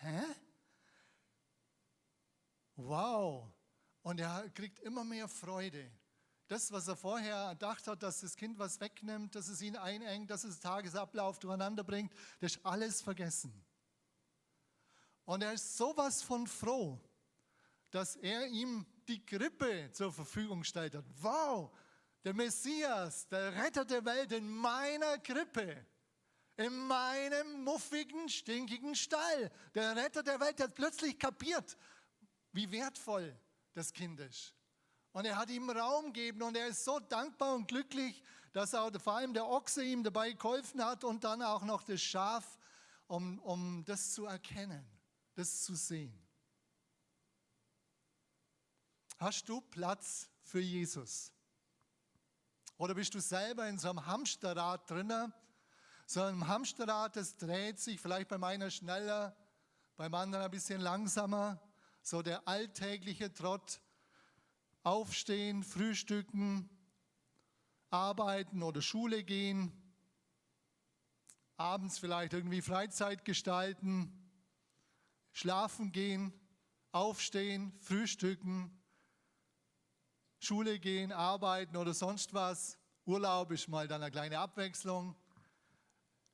Hä? 0.00 0.22
Wow. 2.76 3.52
Und 4.02 4.20
er 4.20 4.48
kriegt 4.50 4.78
immer 4.80 5.04
mehr 5.04 5.28
Freude. 5.28 5.90
Das, 6.48 6.72
was 6.72 6.88
er 6.88 6.96
vorher 6.96 7.50
gedacht 7.50 7.86
hat, 7.86 8.02
dass 8.02 8.20
das 8.20 8.34
Kind 8.34 8.58
was 8.58 8.80
wegnimmt, 8.80 9.34
dass 9.34 9.48
es 9.48 9.62
ihn 9.62 9.76
einengt, 9.76 10.30
dass 10.30 10.42
es 10.42 10.58
Tagesablauf 10.58 11.38
durcheinander 11.38 11.84
bringt, 11.84 12.12
das 12.40 12.56
ist 12.56 12.66
alles 12.66 13.00
vergessen. 13.00 13.52
Und 15.24 15.42
er 15.42 15.52
ist 15.52 15.76
sowas 15.76 16.22
von 16.22 16.46
froh, 16.48 16.98
dass 17.90 18.16
er 18.16 18.48
ihm 18.48 18.84
die 19.06 19.24
Krippe 19.24 19.90
zur 19.92 20.12
Verfügung 20.12 20.64
stellt 20.64 20.94
hat. 20.94 21.04
Wow, 21.20 21.70
der 22.24 22.34
Messias, 22.34 23.28
der 23.28 23.54
Retter 23.54 23.84
der 23.84 24.04
Welt 24.04 24.32
in 24.32 24.48
meiner 24.48 25.18
Krippe, 25.18 25.86
in 26.60 26.76
meinem 26.86 27.64
muffigen, 27.64 28.28
stinkigen 28.28 28.94
Stall. 28.94 29.50
Der 29.74 29.96
Retter 29.96 30.22
der 30.22 30.38
Welt 30.40 30.60
hat 30.60 30.74
plötzlich 30.74 31.18
kapiert, 31.18 31.78
wie 32.52 32.70
wertvoll 32.70 33.34
das 33.72 33.92
Kind 33.94 34.20
ist. 34.20 34.54
Und 35.12 35.24
er 35.24 35.38
hat 35.38 35.48
ihm 35.48 35.70
Raum 35.70 36.12
gegeben 36.12 36.42
und 36.42 36.54
er 36.54 36.66
ist 36.66 36.84
so 36.84 37.00
dankbar 37.00 37.54
und 37.54 37.66
glücklich, 37.66 38.22
dass 38.52 38.74
auch 38.74 38.90
vor 39.00 39.14
allem 39.14 39.32
der 39.32 39.46
Ochse 39.46 39.82
ihm 39.82 40.04
dabei 40.04 40.32
geholfen 40.32 40.84
hat 40.84 41.02
und 41.02 41.24
dann 41.24 41.40
auch 41.40 41.62
noch 41.62 41.82
das 41.82 42.02
Schaf, 42.02 42.58
um, 43.06 43.38
um 43.38 43.82
das 43.86 44.12
zu 44.12 44.26
erkennen, 44.26 44.84
das 45.34 45.62
zu 45.62 45.74
sehen. 45.74 46.14
Hast 49.16 49.48
du 49.48 49.62
Platz 49.62 50.28
für 50.42 50.60
Jesus? 50.60 51.32
Oder 52.76 52.94
bist 52.94 53.14
du 53.14 53.20
selber 53.20 53.66
in 53.66 53.78
so 53.78 53.88
einem 53.88 54.04
Hamsterrad 54.04 54.90
drinnen? 54.90 55.32
So 56.12 56.22
einem 56.22 56.48
Hamsterrad, 56.48 57.14
das 57.14 57.36
dreht 57.36 57.78
sich 57.78 58.00
vielleicht 58.00 58.26
bei 58.26 58.36
meiner 58.36 58.68
schneller, 58.72 59.36
beim 59.96 60.12
anderen 60.12 60.44
ein 60.44 60.50
bisschen 60.50 60.80
langsamer. 60.80 61.62
So 62.02 62.20
der 62.20 62.48
alltägliche 62.48 63.32
Trott 63.32 63.80
aufstehen, 64.82 65.62
frühstücken, 65.62 66.68
arbeiten 67.90 68.64
oder 68.64 68.82
Schule 68.82 69.22
gehen, 69.22 69.70
abends 71.56 72.00
vielleicht 72.00 72.32
irgendwie 72.32 72.60
Freizeit 72.60 73.24
gestalten, 73.24 74.12
schlafen 75.30 75.92
gehen, 75.92 76.32
aufstehen, 76.90 77.72
frühstücken, 77.78 78.82
Schule 80.40 80.80
gehen, 80.80 81.12
arbeiten 81.12 81.76
oder 81.76 81.94
sonst 81.94 82.34
was. 82.34 82.78
Urlaub 83.04 83.52
ist 83.52 83.68
mal 83.68 83.86
dann 83.86 84.02
eine 84.02 84.10
kleine 84.10 84.40
Abwechslung. 84.40 85.14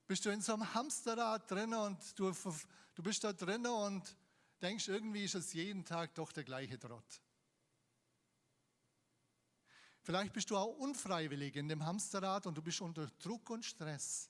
Bist 0.07 0.25
du 0.25 0.31
in 0.31 0.41
so 0.41 0.55
einem 0.55 0.73
Hamsterrad 0.73 1.51
drin 1.51 1.75
und 1.75 2.19
du, 2.19 2.33
du 2.95 3.03
bist 3.03 3.25
da 3.25 3.33
drin 3.33 3.67
und 3.67 4.17
denkst, 4.63 4.89
irgendwie 4.89 5.25
ist 5.25 5.35
es 5.35 5.53
jeden 5.53 5.85
Tag 5.85 6.15
doch 6.15 6.33
der 6.33 6.45
gleiche 6.45 6.79
Trott. 6.79 7.21
Vielleicht 10.03 10.33
bist 10.33 10.51
du 10.51 10.57
auch 10.57 10.77
unfreiwillig 10.77 11.57
in 11.57 11.69
dem 11.69 11.85
Hamsterrad 11.85 12.47
und 12.47 12.57
du 12.57 12.63
bist 12.63 12.81
unter 12.81 13.09
Druck 13.19 13.51
und 13.51 13.65
Stress. 13.65 14.29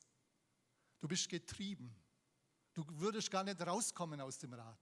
Du 0.99 1.07
bist 1.07 1.29
getrieben. 1.29 1.95
Du 2.73 2.83
würdest 2.99 3.29
gar 3.29 3.43
nicht 3.43 3.61
rauskommen 3.61 4.19
aus 4.19 4.39
dem 4.39 4.53
Rad. 4.53 4.79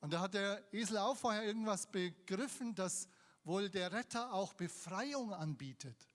Und 0.00 0.12
da 0.12 0.20
hat 0.20 0.34
der 0.34 0.72
Esel 0.72 0.98
auch 0.98 1.16
vorher 1.16 1.42
irgendwas 1.42 1.90
begriffen, 1.90 2.74
dass 2.74 3.08
wohl 3.42 3.68
der 3.68 3.90
Retter 3.90 4.32
auch 4.32 4.52
Befreiung 4.52 5.32
anbietet. 5.32 6.08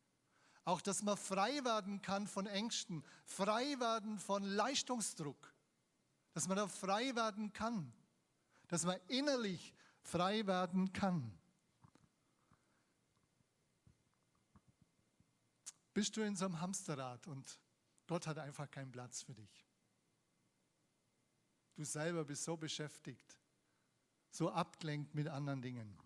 Auch, 0.66 0.82
dass 0.82 1.04
man 1.04 1.18
frei 1.18 1.64
werden 1.64 2.02
kann 2.02 2.28
von 2.28 2.48
Ängsten, 2.48 3.04
frei 3.26 3.80
werden 3.80 4.18
von 4.18 4.44
Leistungsdruck. 4.44 5.54
Dass 6.34 6.48
man 6.48 6.58
da 6.58 6.68
frei 6.68 7.16
werden 7.16 7.54
kann. 7.54 7.94
Dass 8.68 8.86
man 8.86 8.98
innerlich 9.08 9.74
frei 10.02 10.48
werden 10.48 10.94
kann. 10.94 11.38
bist 15.94 16.18
du 16.18 16.22
in 16.22 16.36
so 16.36 16.46
einem 16.46 16.60
Hamsterrad 16.60 17.28
und 17.28 17.60
Gott 18.08 18.28
hat 18.28 18.38
einfach 18.38 18.70
keinen 18.70 18.92
Platz 18.92 19.22
für 19.22 19.34
dich. 19.34 19.68
Du 21.76 21.84
selber 21.84 22.26
bist 22.26 22.44
so 22.44 22.58
beschäftigt, 22.58 23.40
so 24.30 24.52
abgelenkt 24.52 25.16
mit 25.16 25.28
anderen 25.28 25.62
Dingen. 25.62 25.98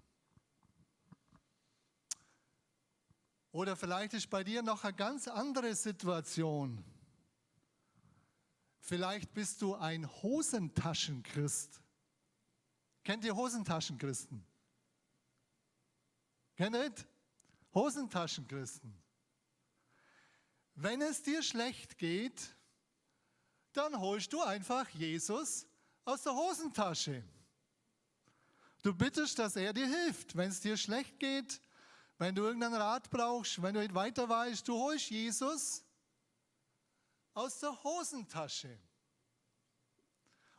Oder 3.57 3.75
vielleicht 3.75 4.13
ist 4.13 4.29
bei 4.29 4.43
dir 4.43 4.61
noch 4.61 4.83
eine 4.83 4.93
ganz 4.93 5.27
andere 5.27 5.73
Situation. 5.73 6.83
Vielleicht 8.79 9.33
bist 9.33 9.63
du 9.63 9.73
ein 9.73 10.07
Hosentaschenchrist. 10.21 11.81
Kennt 13.03 13.25
ihr 13.25 13.35
Hosentaschenchristen? 13.35 14.45
Kennt 16.55 16.75
ihr? 16.75 16.93
Hosentaschenchristen. 17.73 18.95
Wenn 20.75 21.01
es 21.01 21.23
dir 21.23 21.41
schlecht 21.41 21.97
geht, 21.97 22.55
dann 23.73 23.99
holst 23.99 24.33
du 24.33 24.43
einfach 24.43 24.87
Jesus 24.89 25.65
aus 26.05 26.21
der 26.21 26.35
Hosentasche. 26.35 27.23
Du 28.83 28.93
bittest, 28.93 29.39
dass 29.39 29.55
er 29.55 29.73
dir 29.73 29.87
hilft. 29.87 30.37
Wenn 30.37 30.51
es 30.51 30.59
dir 30.59 30.77
schlecht 30.77 31.19
geht, 31.19 31.59
wenn 32.17 32.33
du 32.33 32.43
irgendeinen 32.43 32.75
Rat 32.75 33.09
brauchst, 33.09 33.61
wenn 33.61 33.73
du 33.73 33.79
nicht 33.79 33.93
weiter 33.93 34.27
weißt, 34.27 34.67
du 34.67 34.75
holst 34.75 35.09
Jesus 35.09 35.83
aus 37.33 37.59
der 37.59 37.83
Hosentasche. 37.83 38.77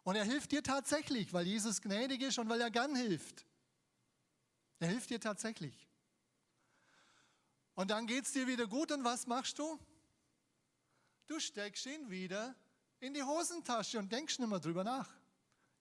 Und 0.04 0.16
er 0.16 0.24
hilft 0.24 0.52
dir 0.52 0.62
tatsächlich, 0.62 1.32
weil 1.32 1.46
Jesus 1.46 1.82
gnädig 1.82 2.22
ist 2.22 2.38
und 2.38 2.48
weil 2.48 2.60
er 2.60 2.70
gern 2.70 2.94
hilft. 2.94 3.44
Er 4.78 4.88
hilft 4.88 5.10
dir 5.10 5.20
tatsächlich. 5.20 5.88
Und 7.74 7.90
dann 7.90 8.06
geht 8.06 8.24
es 8.24 8.32
dir 8.32 8.46
wieder 8.46 8.66
gut 8.66 8.92
und 8.92 9.04
was 9.04 9.26
machst 9.26 9.58
du? 9.58 9.78
Du 11.26 11.38
steckst 11.38 11.86
ihn 11.86 12.08
wieder 12.08 12.54
in 13.00 13.12
die 13.12 13.22
Hosentasche 13.22 13.98
und 13.98 14.10
denkst 14.10 14.38
nicht 14.38 14.48
mehr 14.48 14.60
drüber 14.60 14.84
nach. 14.84 15.10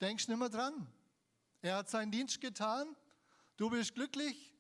Denkst 0.02 0.28
nicht 0.28 0.38
mehr 0.38 0.50
dran. 0.50 0.88
Er 1.62 1.78
hat 1.78 1.90
seinen 1.90 2.12
Dienst 2.12 2.42
getan, 2.42 2.96
du 3.56 3.70
bist 3.70 3.96
glücklich 3.96 4.57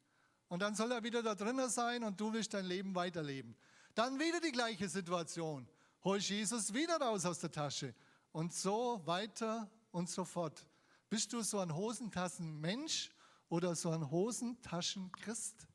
und 0.49 0.61
dann 0.61 0.75
soll 0.75 0.91
er 0.91 1.03
wieder 1.03 1.21
da 1.21 1.35
drinnen 1.35 1.69
sein 1.69 2.03
und 2.03 2.19
du 2.19 2.31
willst 2.33 2.53
dein 2.53 2.65
Leben 2.65 2.95
weiterleben. 2.95 3.55
Dann 3.95 4.19
wieder 4.19 4.39
die 4.39 4.51
gleiche 4.51 4.87
Situation. 4.87 5.67
Holst 6.03 6.29
Jesus 6.29 6.73
wieder 6.73 6.97
raus 6.97 7.25
aus 7.25 7.39
der 7.39 7.51
Tasche 7.51 7.93
und 8.31 8.53
so 8.53 9.01
weiter 9.05 9.69
und 9.91 10.09
so 10.09 10.23
fort. 10.23 10.65
Bist 11.09 11.33
du 11.33 11.41
so 11.41 11.59
ein 11.59 11.75
Hosentassenmensch 11.75 13.11
oder 13.49 13.75
so 13.75 13.89
ein 13.91 14.09
Hosentaschenchrist, 14.09 15.67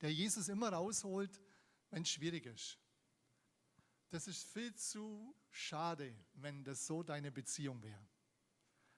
der 0.00 0.12
Jesus 0.12 0.48
immer 0.48 0.70
rausholt, 0.70 1.40
wenn 1.90 2.02
es 2.02 2.08
schwierig 2.08 2.46
ist? 2.46 2.78
Das 4.10 4.28
ist 4.28 4.44
viel 4.44 4.74
zu 4.74 5.34
schade, 5.50 6.14
wenn 6.34 6.64
das 6.64 6.86
so 6.86 7.02
deine 7.02 7.30
Beziehung 7.30 7.82
wäre. 7.82 8.06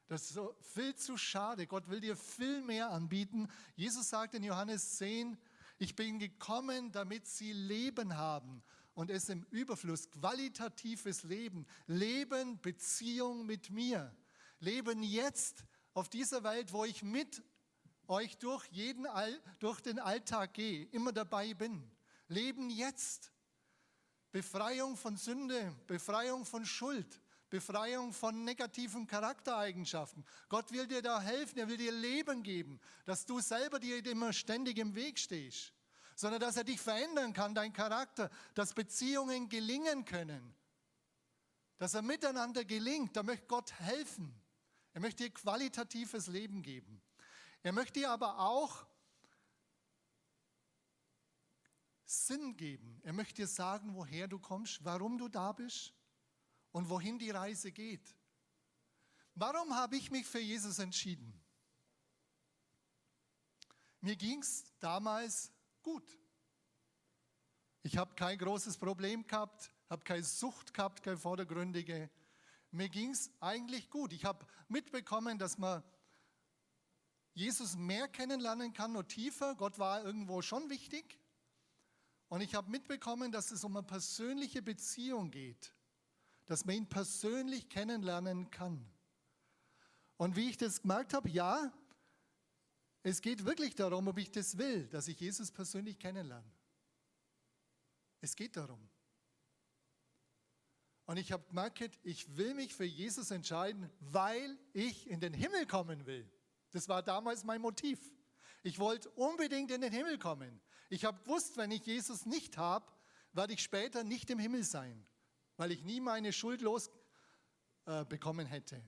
Das 0.09 0.23
ist 0.23 0.35
so 0.35 0.57
viel 0.61 0.95
zu 0.95 1.19
schade. 1.19 1.67
Gott 1.67 1.89
will 1.91 2.01
dir 2.01 2.17
viel 2.17 2.63
mehr 2.63 2.91
anbieten. 2.91 3.47
Jesus 3.77 4.09
sagt 4.09 4.35
in 4.35 4.43
Johannes 4.43 4.97
10, 4.97 5.37
Ich 5.79 5.95
bin 5.95 6.19
gekommen, 6.19 6.91
damit 6.93 7.27
sie 7.27 7.53
Leben 7.53 8.17
haben 8.17 8.63
und 8.95 9.11
es 9.11 9.29
im 9.29 9.45
Überfluss, 9.51 10.11
qualitatives 10.11 11.25
Leben, 11.25 11.67
Leben, 11.87 12.59
Beziehung 12.61 13.45
mit 13.45 13.69
mir, 13.69 14.17
Leben 14.61 15.03
jetzt 15.03 15.65
auf 15.93 16.09
dieser 16.09 16.43
Welt, 16.43 16.73
wo 16.73 16.87
ich 16.87 17.03
mit 17.03 17.43
euch 18.07 18.39
durch, 18.39 18.67
jeden, 18.71 19.07
durch 19.59 19.81
den 19.83 19.99
Alltag 19.99 20.55
gehe, 20.55 20.87
immer 20.87 21.13
dabei 21.13 21.53
bin. 21.53 21.89
Leben 22.29 22.71
jetzt. 22.71 23.31
Befreiung 24.31 24.97
von 24.97 25.17
Sünde, 25.17 25.75
Befreiung 25.87 26.45
von 26.45 26.67
Schuld, 26.67 27.21
Befreiung 27.51 28.13
von 28.13 28.45
negativen 28.45 29.07
Charaktereigenschaften. 29.07 30.25
Gott 30.49 30.71
will 30.73 30.87
dir 30.87 31.03
da 31.03 31.21
helfen, 31.21 31.59
er 31.59 31.69
will 31.69 31.77
dir 31.77 31.93
Leben 31.93 32.43
geben, 32.43 32.81
dass 33.05 33.25
du 33.25 33.41
selber 33.41 33.81
dir 33.81 34.05
immer 34.05 34.33
ständig 34.33 34.79
im 34.79 34.95
Weg 34.95 35.19
stehst, 35.19 35.73
sondern 36.15 36.41
dass 36.41 36.57
er 36.57 36.65
dich 36.65 36.81
verändern 36.81 37.33
kann, 37.33 37.55
dein 37.55 37.73
Charakter, 37.73 38.31
dass 38.55 38.75
Beziehungen 38.75 39.49
gelingen 39.49 40.05
können, 40.05 40.55
dass 41.79 41.95
er 41.95 42.03
miteinander 42.03 42.65
gelingt. 42.65 43.17
Da 43.17 43.23
möchte 43.23 43.47
Gott 43.47 43.73
helfen. 43.73 44.35
Er 44.93 45.01
möchte 45.01 45.25
dir 45.25 45.31
qualitatives 45.31 46.27
Leben 46.27 46.63
geben. 46.63 47.01
Er 47.63 47.73
möchte 47.73 48.01
dir 48.01 48.11
aber 48.11 48.41
auch 48.41 48.87
Sinn 52.05 52.57
geben. 52.57 53.01
Er 53.05 53.13
möchte 53.13 53.43
dir 53.43 53.47
sagen, 53.47 53.95
woher 53.95 54.29
du 54.29 54.39
kommst, 54.39 54.85
warum 54.85 55.19
du 55.19 55.29
da 55.29 55.53
bist 55.53 55.95
und 56.79 56.89
wohin 56.89 57.19
die 57.19 57.31
Reise 57.31 57.73
geht. 57.73 58.15
Warum 59.35 59.75
habe 59.75 59.97
ich 59.97 60.13
mich 60.13 60.25
für 60.25 60.39
Jesus 60.39 60.79
entschieden? 60.79 61.35
Mir 64.01 64.15
ging 64.15 64.41
es 64.43 64.65
damals 64.79 65.51
gut. 65.83 66.09
Ich 67.83 67.97
habe 67.97 68.15
kein 68.15 68.39
großes 68.39 68.77
Problem 68.77 69.27
gehabt, 69.27 69.73
habe 69.91 70.05
keine 70.05 70.23
Sucht 70.23 70.73
gehabt, 70.73 71.03
keine 71.03 71.17
vordergründige. 71.17 72.11
Mir 72.71 72.89
ging 72.89 73.11
es 73.11 73.29
eigentlich 73.41 73.91
gut. 73.91 74.13
Ich 74.13 74.25
habe 74.25 74.47
mitbekommen, 74.69 75.37
dass 75.37 75.59
man 75.59 75.83
Jesus 77.35 77.75
mehr 77.75 78.07
kennenlernen 78.07 78.73
kann, 78.73 78.93
nur 78.93 79.09
tiefer. 79.09 79.57
Gott 79.57 79.81
war 79.81 80.05
irgendwo 80.05 80.43
schon 80.43 80.71
wichtig. 80.71 81.19
Und 82.29 82.41
ich 82.41 82.55
habe 82.55 82.71
mitbekommen, 82.71 83.33
dass 83.33 83.51
es 83.51 83.65
um 83.65 83.77
eine 83.77 83.85
persönliche 83.85 84.63
Beziehung 84.63 85.33
geht, 85.33 85.75
dass 86.49 86.65
man 86.65 86.77
ihn 86.77 86.89
persönlich 86.89 87.69
kennenlernen 87.69 88.51
kann. 88.51 88.85
Und 90.17 90.35
wie 90.35 90.49
ich 90.49 90.57
das 90.57 90.81
gemerkt 90.81 91.13
habe, 91.13 91.29
ja, 91.29 91.73
es 93.03 93.21
geht 93.21 93.45
wirklich 93.45 93.75
darum, 93.75 94.09
ob 94.09 94.19
ich 94.19 94.33
das 94.33 94.57
will, 94.57 94.89
dass 94.89 95.09
ich 95.09 95.21
Jesus 95.21 95.53
persönlich 95.53 95.99
kennenlerne. 95.99 96.51
Es 98.21 98.35
geht 98.35 98.57
darum. 98.57 98.81
Und 101.05 101.19
ich 101.19 101.33
habe 101.33 101.47
gemerkt, 101.49 101.99
ich 102.03 102.37
will 102.37 102.55
mich 102.55 102.75
für 102.75 102.85
Jesus 102.85 103.31
entscheiden, 103.31 103.91
weil 104.01 104.59
ich 104.73 105.09
in 105.09 105.21
den 105.21 105.35
Himmel 105.35 105.67
kommen 105.67 106.07
will. 106.07 106.29
Das 106.71 106.89
war 106.89 107.03
damals 107.03 107.45
mein 107.45 107.61
Motiv. 107.61 108.01
Ich 108.63 108.79
wollte 108.79 109.11
unbedingt 109.11 109.71
in 109.71 109.83
den 109.83 109.93
Himmel 109.93 110.19
kommen. 110.19 110.61
Ich 110.89 111.05
habe 111.05 111.23
gewusst, 111.23 111.59
wenn 111.59 111.71
ich 111.71 111.85
Jesus 111.85 112.25
nicht 112.25 112.57
habe, 112.57 112.91
werde 113.33 113.53
ich 113.53 113.63
später 113.63 114.03
nicht 114.03 114.31
im 114.31 114.39
Himmel 114.39 114.65
sein, 114.65 115.07
weil 115.59 115.73
ich 115.73 115.85
nie 115.85 116.01
meine 116.01 116.33
Schuld 116.33 116.63
losbekommen 116.63 118.47
äh, 118.47 118.51
hätte. 118.51 118.83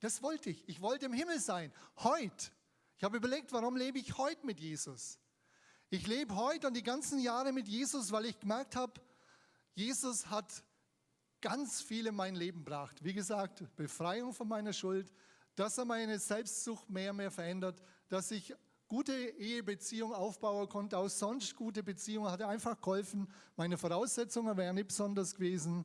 Das 0.00 0.22
wollte 0.22 0.50
ich. 0.50 0.68
Ich 0.68 0.82
wollte 0.82 1.06
im 1.06 1.14
Himmel 1.14 1.40
sein. 1.40 1.72
Heute. 1.96 2.50
Ich 2.98 3.04
habe 3.04 3.16
überlegt, 3.16 3.52
warum 3.52 3.76
lebe 3.76 3.98
ich 3.98 4.18
heute 4.18 4.44
mit 4.44 4.60
Jesus? 4.60 5.18
Ich 5.88 6.06
lebe 6.06 6.34
heute 6.34 6.66
und 6.66 6.74
die 6.74 6.82
ganzen 6.82 7.20
Jahre 7.20 7.52
mit 7.52 7.68
Jesus, 7.68 8.10
weil 8.12 8.26
ich 8.26 8.38
gemerkt 8.38 8.76
habe, 8.76 9.00
Jesus 9.74 10.26
hat 10.28 10.64
ganz 11.40 11.80
viel 11.80 12.06
in 12.06 12.14
mein 12.14 12.34
Leben 12.34 12.64
gebracht. 12.64 13.02
Wie 13.04 13.14
gesagt, 13.14 13.64
Befreiung 13.76 14.34
von 14.34 14.48
meiner 14.48 14.72
Schuld, 14.72 15.12
dass 15.54 15.78
er 15.78 15.84
meine 15.84 16.18
Selbstsucht 16.18 16.90
mehr 16.90 17.12
und 17.12 17.18
mehr 17.18 17.30
verändert, 17.30 17.80
dass 18.08 18.30
ich 18.30 18.54
gute 18.88 19.12
Ehebeziehung 19.12 20.12
aufbauen 20.12 20.68
konnte, 20.68 20.98
auch 20.98 21.08
sonst 21.08 21.56
gute 21.56 21.82
Beziehungen, 21.82 22.30
hat 22.30 22.42
einfach 22.42 22.80
geholfen. 22.80 23.28
Meine 23.56 23.78
Voraussetzungen 23.78 24.56
wären 24.56 24.76
nicht 24.76 24.88
besonders 24.88 25.34
gewesen, 25.34 25.84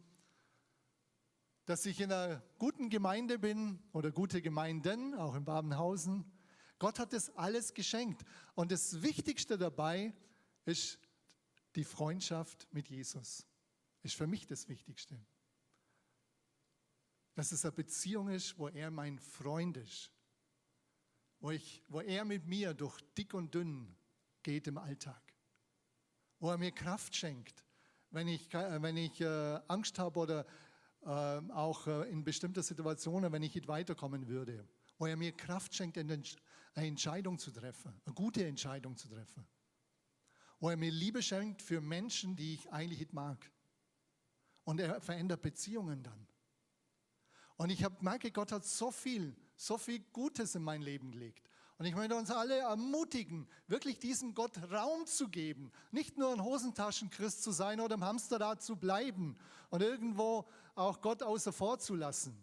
dass 1.65 1.85
ich 1.85 1.99
in 1.99 2.11
einer 2.11 2.41
guten 2.57 2.89
Gemeinde 2.89 3.39
bin 3.39 3.79
oder 3.93 4.11
gute 4.11 4.41
Gemeinden, 4.41 5.15
auch 5.15 5.35
in 5.35 5.45
Babenhausen. 5.45 6.25
Gott 6.79 6.99
hat 6.99 7.13
das 7.13 7.35
alles 7.37 7.73
geschenkt. 7.73 8.23
Und 8.55 8.71
das 8.71 9.01
Wichtigste 9.01 9.57
dabei 9.57 10.13
ist 10.65 10.99
die 11.75 11.83
Freundschaft 11.83 12.67
mit 12.71 12.89
Jesus. 12.89 13.45
Ist 14.03 14.15
für 14.15 14.27
mich 14.27 14.47
das 14.47 14.67
Wichtigste. 14.67 15.19
Dass 17.35 17.51
es 17.51 17.63
eine 17.63 17.71
Beziehung 17.71 18.29
ist, 18.29 18.57
wo 18.57 18.67
er 18.67 18.91
mein 18.91 19.19
Freund 19.19 19.77
ist 19.77 20.11
wo, 21.41 21.51
ich, 21.51 21.83
wo 21.89 21.99
er 21.99 22.23
mit 22.23 22.47
mir 22.47 22.73
durch 22.73 22.99
dick 23.17 23.33
und 23.33 23.53
dünn 23.53 23.95
geht 24.43 24.67
im 24.67 24.77
Alltag, 24.77 25.21
wo 26.39 26.49
er 26.49 26.57
mir 26.57 26.71
Kraft 26.71 27.15
schenkt, 27.15 27.65
wenn 28.11 28.27
ich, 28.27 28.53
äh, 28.53 28.81
wenn 28.81 28.95
ich 28.95 29.19
äh, 29.19 29.59
Angst 29.67 29.99
habe 29.99 30.19
oder 30.19 30.45
äh, 31.01 31.07
auch 31.07 31.87
äh, 31.87 32.09
in 32.09 32.23
bestimmten 32.23 32.61
Situationen, 32.63 33.31
wenn 33.31 33.43
ich 33.43 33.55
nicht 33.55 33.67
weiterkommen 33.67 34.27
würde, 34.27 34.67
wo 34.97 35.07
er 35.07 35.17
mir 35.17 35.31
Kraft 35.31 35.73
schenkt, 35.73 35.97
eine 35.97 36.23
Entscheidung 36.75 37.39
zu 37.39 37.51
treffen, 37.51 37.99
eine 38.05 38.13
gute 38.13 38.45
Entscheidung 38.45 38.95
zu 38.95 39.09
treffen, 39.09 39.47
wo 40.59 40.69
er 40.69 40.77
mir 40.77 40.91
Liebe 40.91 41.23
schenkt 41.23 41.63
für 41.63 41.81
Menschen, 41.81 42.35
die 42.35 42.53
ich 42.53 42.71
eigentlich 42.71 42.99
nicht 42.99 43.13
mag. 43.13 43.51
Und 44.63 44.79
er 44.79 45.01
verändert 45.01 45.41
Beziehungen 45.41 46.03
dann. 46.03 46.27
Und 47.55 47.71
ich 47.71 47.83
habe 47.83 47.95
merke, 48.01 48.31
Gott 48.31 48.51
hat 48.51 48.63
so 48.63 48.91
viel 48.91 49.35
so 49.61 49.77
viel 49.77 49.99
Gutes 50.11 50.55
in 50.55 50.63
mein 50.63 50.81
Leben 50.81 51.11
gelegt. 51.11 51.47
Und 51.77 51.85
ich 51.85 51.93
möchte 51.93 52.15
uns 52.15 52.31
alle 52.31 52.57
ermutigen, 52.57 53.47
wirklich 53.67 53.99
diesem 53.99 54.33
Gott 54.33 54.57
Raum 54.71 55.05
zu 55.05 55.29
geben. 55.29 55.71
Nicht 55.91 56.17
nur 56.17 56.31
ein 56.31 56.43
Hosentaschenchrist 56.43 57.43
zu 57.43 57.51
sein 57.51 57.79
oder 57.79 57.95
im 57.95 58.03
Hamsterrad 58.03 58.63
zu 58.63 58.75
bleiben 58.75 59.37
und 59.69 59.81
irgendwo 59.81 60.47
auch 60.73 61.01
Gott 61.01 61.21
außer 61.21 61.53
vor 61.53 61.77
zu 61.77 61.95
lassen, 61.95 62.35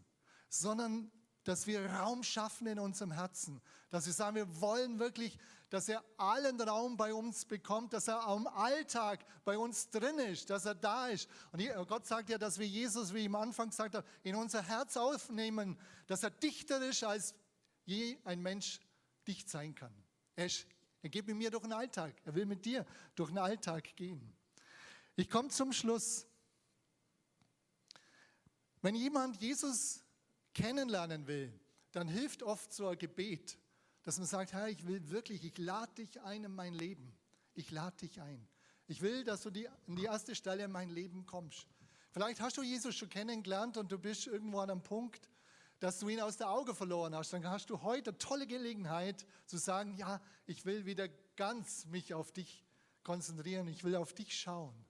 sondern 0.48 1.10
dass 1.42 1.66
wir 1.66 1.84
Raum 1.86 2.22
schaffen 2.22 2.68
in 2.68 2.78
unserem 2.78 3.10
Herzen. 3.10 3.60
Dass 3.90 4.06
wir 4.06 4.12
sagen, 4.12 4.36
wir 4.36 4.60
wollen 4.60 4.98
wirklich, 5.00 5.38
dass 5.70 5.88
er 5.88 6.02
allen 6.16 6.60
Raum 6.60 6.96
bei 6.96 7.12
uns 7.12 7.44
bekommt, 7.44 7.92
dass 7.92 8.08
er 8.08 8.26
am 8.26 8.46
Alltag 8.46 9.24
bei 9.44 9.58
uns 9.58 9.90
drin 9.90 10.18
ist, 10.18 10.48
dass 10.50 10.64
er 10.64 10.74
da 10.74 11.08
ist. 11.08 11.28
Und 11.52 11.62
Gott 11.86 12.06
sagt 12.06 12.30
ja, 12.30 12.38
dass 12.38 12.58
wir 12.58 12.66
Jesus, 12.66 13.12
wie 13.12 13.18
ich 13.18 13.26
am 13.26 13.34
Anfang 13.34 13.70
gesagt 13.70 13.94
habe, 13.94 14.06
in 14.22 14.34
unser 14.34 14.62
Herz 14.62 14.96
aufnehmen, 14.96 15.78
dass 16.06 16.22
er 16.22 16.30
dichter 16.30 16.82
ist, 16.86 17.04
als 17.04 17.34
je 17.84 18.16
ein 18.24 18.40
Mensch 18.40 18.80
dicht 19.26 19.50
sein 19.50 19.74
kann. 19.74 19.94
Er, 20.36 20.46
ist, 20.46 20.66
er 21.02 21.10
geht 21.10 21.26
mit 21.26 21.36
mir 21.36 21.50
durch 21.50 21.64
den 21.64 21.72
Alltag. 21.72 22.14
Er 22.24 22.34
will 22.34 22.46
mit 22.46 22.64
dir 22.64 22.86
durch 23.14 23.30
den 23.30 23.38
Alltag 23.38 23.94
gehen. 23.96 24.34
Ich 25.16 25.28
komme 25.28 25.48
zum 25.48 25.72
Schluss. 25.72 26.26
Wenn 28.80 28.94
jemand 28.94 29.40
Jesus 29.40 30.04
kennenlernen 30.54 31.26
will, 31.26 31.52
dann 31.92 32.08
hilft 32.08 32.42
oft 32.42 32.72
so 32.72 32.88
ein 32.88 32.98
Gebet, 32.98 33.58
dass 34.08 34.16
man 34.16 34.26
sagt, 34.26 34.54
Herr, 34.54 34.70
ich 34.70 34.86
will 34.86 35.10
wirklich, 35.10 35.44
ich 35.44 35.58
lade 35.58 35.92
dich 35.96 36.22
ein 36.22 36.42
in 36.42 36.54
mein 36.54 36.72
Leben. 36.72 37.12
Ich 37.52 37.70
lade 37.70 37.94
dich 37.98 38.22
ein. 38.22 38.48
Ich 38.86 39.02
will, 39.02 39.22
dass 39.22 39.42
du 39.42 39.50
die, 39.50 39.68
in 39.86 39.96
die 39.96 40.04
erste 40.04 40.34
Stelle 40.34 40.64
in 40.64 40.72
mein 40.72 40.88
Leben 40.88 41.26
kommst. 41.26 41.66
Vielleicht 42.12 42.40
hast 42.40 42.56
du 42.56 42.62
Jesus 42.62 42.94
schon 42.94 43.10
kennengelernt 43.10 43.76
und 43.76 43.92
du 43.92 43.98
bist 43.98 44.26
irgendwo 44.26 44.60
an 44.60 44.70
einem 44.70 44.82
Punkt, 44.82 45.28
dass 45.78 45.98
du 45.98 46.08
ihn 46.08 46.22
aus 46.22 46.38
der 46.38 46.48
Auge 46.48 46.74
verloren 46.74 47.14
hast. 47.14 47.34
Dann 47.34 47.46
hast 47.50 47.68
du 47.68 47.82
heute 47.82 48.08
eine 48.08 48.18
tolle 48.18 48.46
Gelegenheit 48.46 49.26
zu 49.44 49.58
sagen, 49.58 49.94
ja, 49.98 50.22
ich 50.46 50.64
will 50.64 50.86
wieder 50.86 51.10
ganz 51.36 51.84
mich 51.84 52.14
auf 52.14 52.32
dich 52.32 52.64
konzentrieren. 53.02 53.68
Ich 53.68 53.84
will 53.84 53.94
auf 53.94 54.14
dich 54.14 54.40
schauen. 54.40 54.86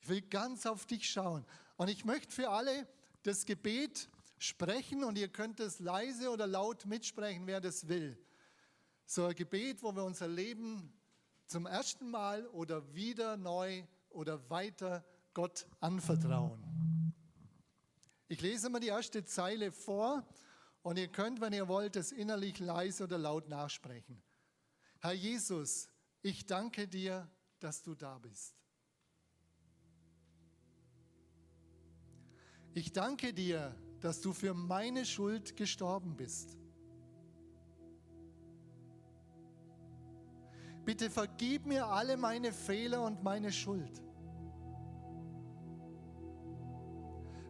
Ich 0.00 0.08
will 0.08 0.22
ganz 0.22 0.66
auf 0.66 0.84
dich 0.84 1.08
schauen. 1.08 1.46
Und 1.76 1.86
ich 1.86 2.04
möchte 2.04 2.34
für 2.34 2.50
alle 2.50 2.88
das 3.22 3.46
Gebet 3.46 4.08
sprechen 4.38 5.04
und 5.04 5.18
ihr 5.18 5.28
könnt 5.28 5.60
es 5.60 5.78
leise 5.78 6.30
oder 6.30 6.46
laut 6.46 6.86
mitsprechen, 6.86 7.46
wer 7.46 7.60
das 7.60 7.88
will. 7.88 8.18
So 9.04 9.26
ein 9.26 9.34
Gebet, 9.34 9.82
wo 9.82 9.94
wir 9.94 10.04
unser 10.04 10.28
Leben 10.28 10.92
zum 11.46 11.66
ersten 11.66 12.10
Mal 12.10 12.46
oder 12.48 12.94
wieder 12.94 13.36
neu 13.36 13.84
oder 14.10 14.48
weiter 14.50 15.04
Gott 15.34 15.66
anvertrauen. 15.80 16.62
Ich 18.28 18.40
lese 18.40 18.68
mal 18.68 18.80
die 18.80 18.88
erste 18.88 19.24
Zeile 19.24 19.72
vor 19.72 20.26
und 20.82 20.98
ihr 20.98 21.08
könnt, 21.08 21.40
wenn 21.40 21.52
ihr 21.52 21.68
wollt, 21.68 21.96
es 21.96 22.12
innerlich 22.12 22.58
leise 22.58 23.04
oder 23.04 23.18
laut 23.18 23.48
nachsprechen. 23.48 24.22
Herr 25.00 25.12
Jesus, 25.12 25.88
ich 26.22 26.46
danke 26.46 26.86
dir, 26.86 27.30
dass 27.60 27.82
du 27.82 27.94
da 27.94 28.18
bist. 28.18 28.54
Ich 32.74 32.92
danke 32.92 33.32
dir, 33.32 33.74
dass 34.00 34.20
du 34.20 34.32
für 34.32 34.54
meine 34.54 35.04
Schuld 35.04 35.56
gestorben 35.56 36.16
bist. 36.16 36.56
Bitte 40.84 41.10
vergib 41.10 41.66
mir 41.66 41.86
alle 41.86 42.16
meine 42.16 42.52
Fehler 42.52 43.02
und 43.02 43.22
meine 43.22 43.52
Schuld. 43.52 44.02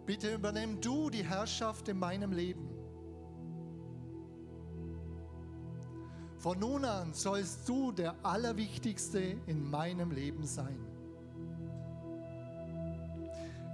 Bitte 0.06 0.34
übernimm 0.34 0.80
du 0.80 1.10
die 1.10 1.22
Herrschaft 1.22 1.86
in 1.88 1.98
meinem 1.98 2.32
Leben. 2.32 2.68
Von 6.38 6.60
nun 6.60 6.84
an 6.84 7.14
sollst 7.14 7.68
du 7.68 7.92
der 7.92 8.14
Allerwichtigste 8.24 9.20
in 9.46 9.68
meinem 9.68 10.10
Leben 10.10 10.46
sein. 10.46 10.97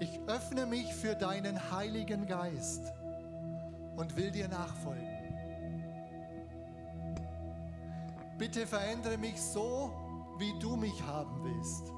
Ich 0.00 0.20
öffne 0.26 0.66
mich 0.66 0.92
für 0.92 1.14
deinen 1.14 1.70
Heiligen 1.70 2.26
Geist 2.26 2.92
und 3.96 4.16
will 4.16 4.30
dir 4.30 4.48
nachfolgen. 4.48 5.08
Bitte 8.36 8.66
verändere 8.66 9.16
mich 9.16 9.40
so, 9.40 9.92
wie 10.38 10.58
du 10.58 10.76
mich 10.76 11.00
haben 11.02 11.44
willst. 11.44 11.92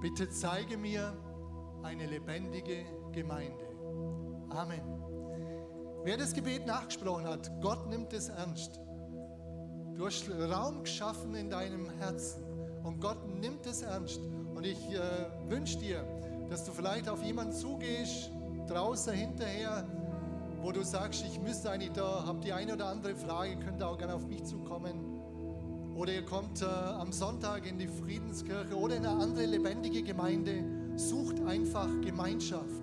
Bitte 0.00 0.30
zeige 0.30 0.78
mir 0.78 1.12
eine 1.82 2.06
lebendige 2.06 2.84
Gemeinde. 3.12 3.66
Amen. 4.50 4.80
Wer 6.04 6.16
das 6.16 6.32
Gebet 6.32 6.66
nachgesprochen 6.66 7.26
hat, 7.26 7.50
Gott 7.60 7.86
nimmt 7.88 8.12
es 8.14 8.30
ernst. 8.30 8.80
Du 9.94 10.06
hast 10.06 10.30
Raum 10.30 10.84
geschaffen 10.84 11.34
in 11.34 11.50
deinem 11.50 11.90
Herzen 11.98 12.42
und 12.84 13.00
Gott 13.00 13.26
nimmt 13.28 13.66
es 13.66 13.82
ernst. 13.82 14.20
Und 14.58 14.66
ich 14.66 14.92
äh, 14.92 15.00
wünsche 15.48 15.78
dir, 15.78 16.04
dass 16.50 16.64
du 16.64 16.72
vielleicht 16.72 17.08
auf 17.08 17.22
jemanden 17.22 17.52
zugehst, 17.52 18.32
draußen 18.66 19.12
hinterher, 19.12 19.86
wo 20.60 20.72
du 20.72 20.82
sagst, 20.82 21.24
ich 21.24 21.38
müsste 21.38 21.70
eigentlich 21.70 21.92
da, 21.92 22.24
habt 22.26 22.42
die 22.42 22.52
eine 22.52 22.72
oder 22.72 22.86
andere 22.86 23.14
Frage, 23.14 23.56
könnt 23.60 23.80
ihr 23.80 23.86
auch 23.86 23.96
gerne 23.96 24.16
auf 24.16 24.26
mich 24.26 24.42
zukommen. 24.42 25.20
Oder 25.94 26.12
ihr 26.12 26.24
kommt 26.24 26.60
äh, 26.62 26.64
am 26.64 27.12
Sonntag 27.12 27.68
in 27.68 27.78
die 27.78 27.86
Friedenskirche 27.86 28.76
oder 28.76 28.96
in 28.96 29.06
eine 29.06 29.22
andere 29.22 29.46
lebendige 29.46 30.02
Gemeinde. 30.02 30.64
Sucht 30.96 31.38
einfach 31.46 31.88
Gemeinschaft, 32.00 32.82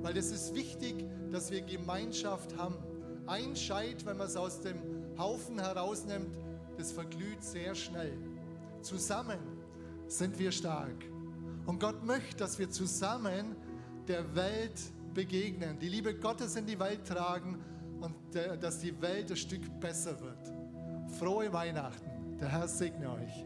weil 0.00 0.16
es 0.16 0.30
ist 0.30 0.54
wichtig, 0.54 1.04
dass 1.30 1.50
wir 1.50 1.60
Gemeinschaft 1.60 2.56
haben. 2.56 2.76
Ein 3.26 3.56
Scheit, 3.56 4.06
wenn 4.06 4.16
man 4.16 4.28
es 4.28 4.38
aus 4.38 4.62
dem 4.62 4.78
Haufen 5.18 5.58
herausnimmt, 5.58 6.34
das 6.78 6.92
verglüht 6.92 7.44
sehr 7.44 7.74
schnell. 7.74 8.16
Zusammen 8.80 9.59
sind 10.10 10.38
wir 10.38 10.50
stark. 10.50 11.04
Und 11.66 11.78
Gott 11.78 12.04
möchte, 12.04 12.36
dass 12.36 12.58
wir 12.58 12.68
zusammen 12.68 13.54
der 14.08 14.34
Welt 14.34 14.80
begegnen, 15.14 15.78
die 15.78 15.88
Liebe 15.88 16.14
Gottes 16.14 16.56
in 16.56 16.66
die 16.66 16.78
Welt 16.78 17.06
tragen 17.06 17.58
und 18.00 18.14
dass 18.60 18.80
die 18.80 19.00
Welt 19.00 19.30
ein 19.30 19.36
Stück 19.36 19.62
besser 19.80 20.20
wird. 20.20 20.52
Frohe 21.18 21.52
Weihnachten. 21.52 22.38
Der 22.40 22.48
Herr 22.48 22.66
segne 22.66 23.12
euch. 23.12 23.44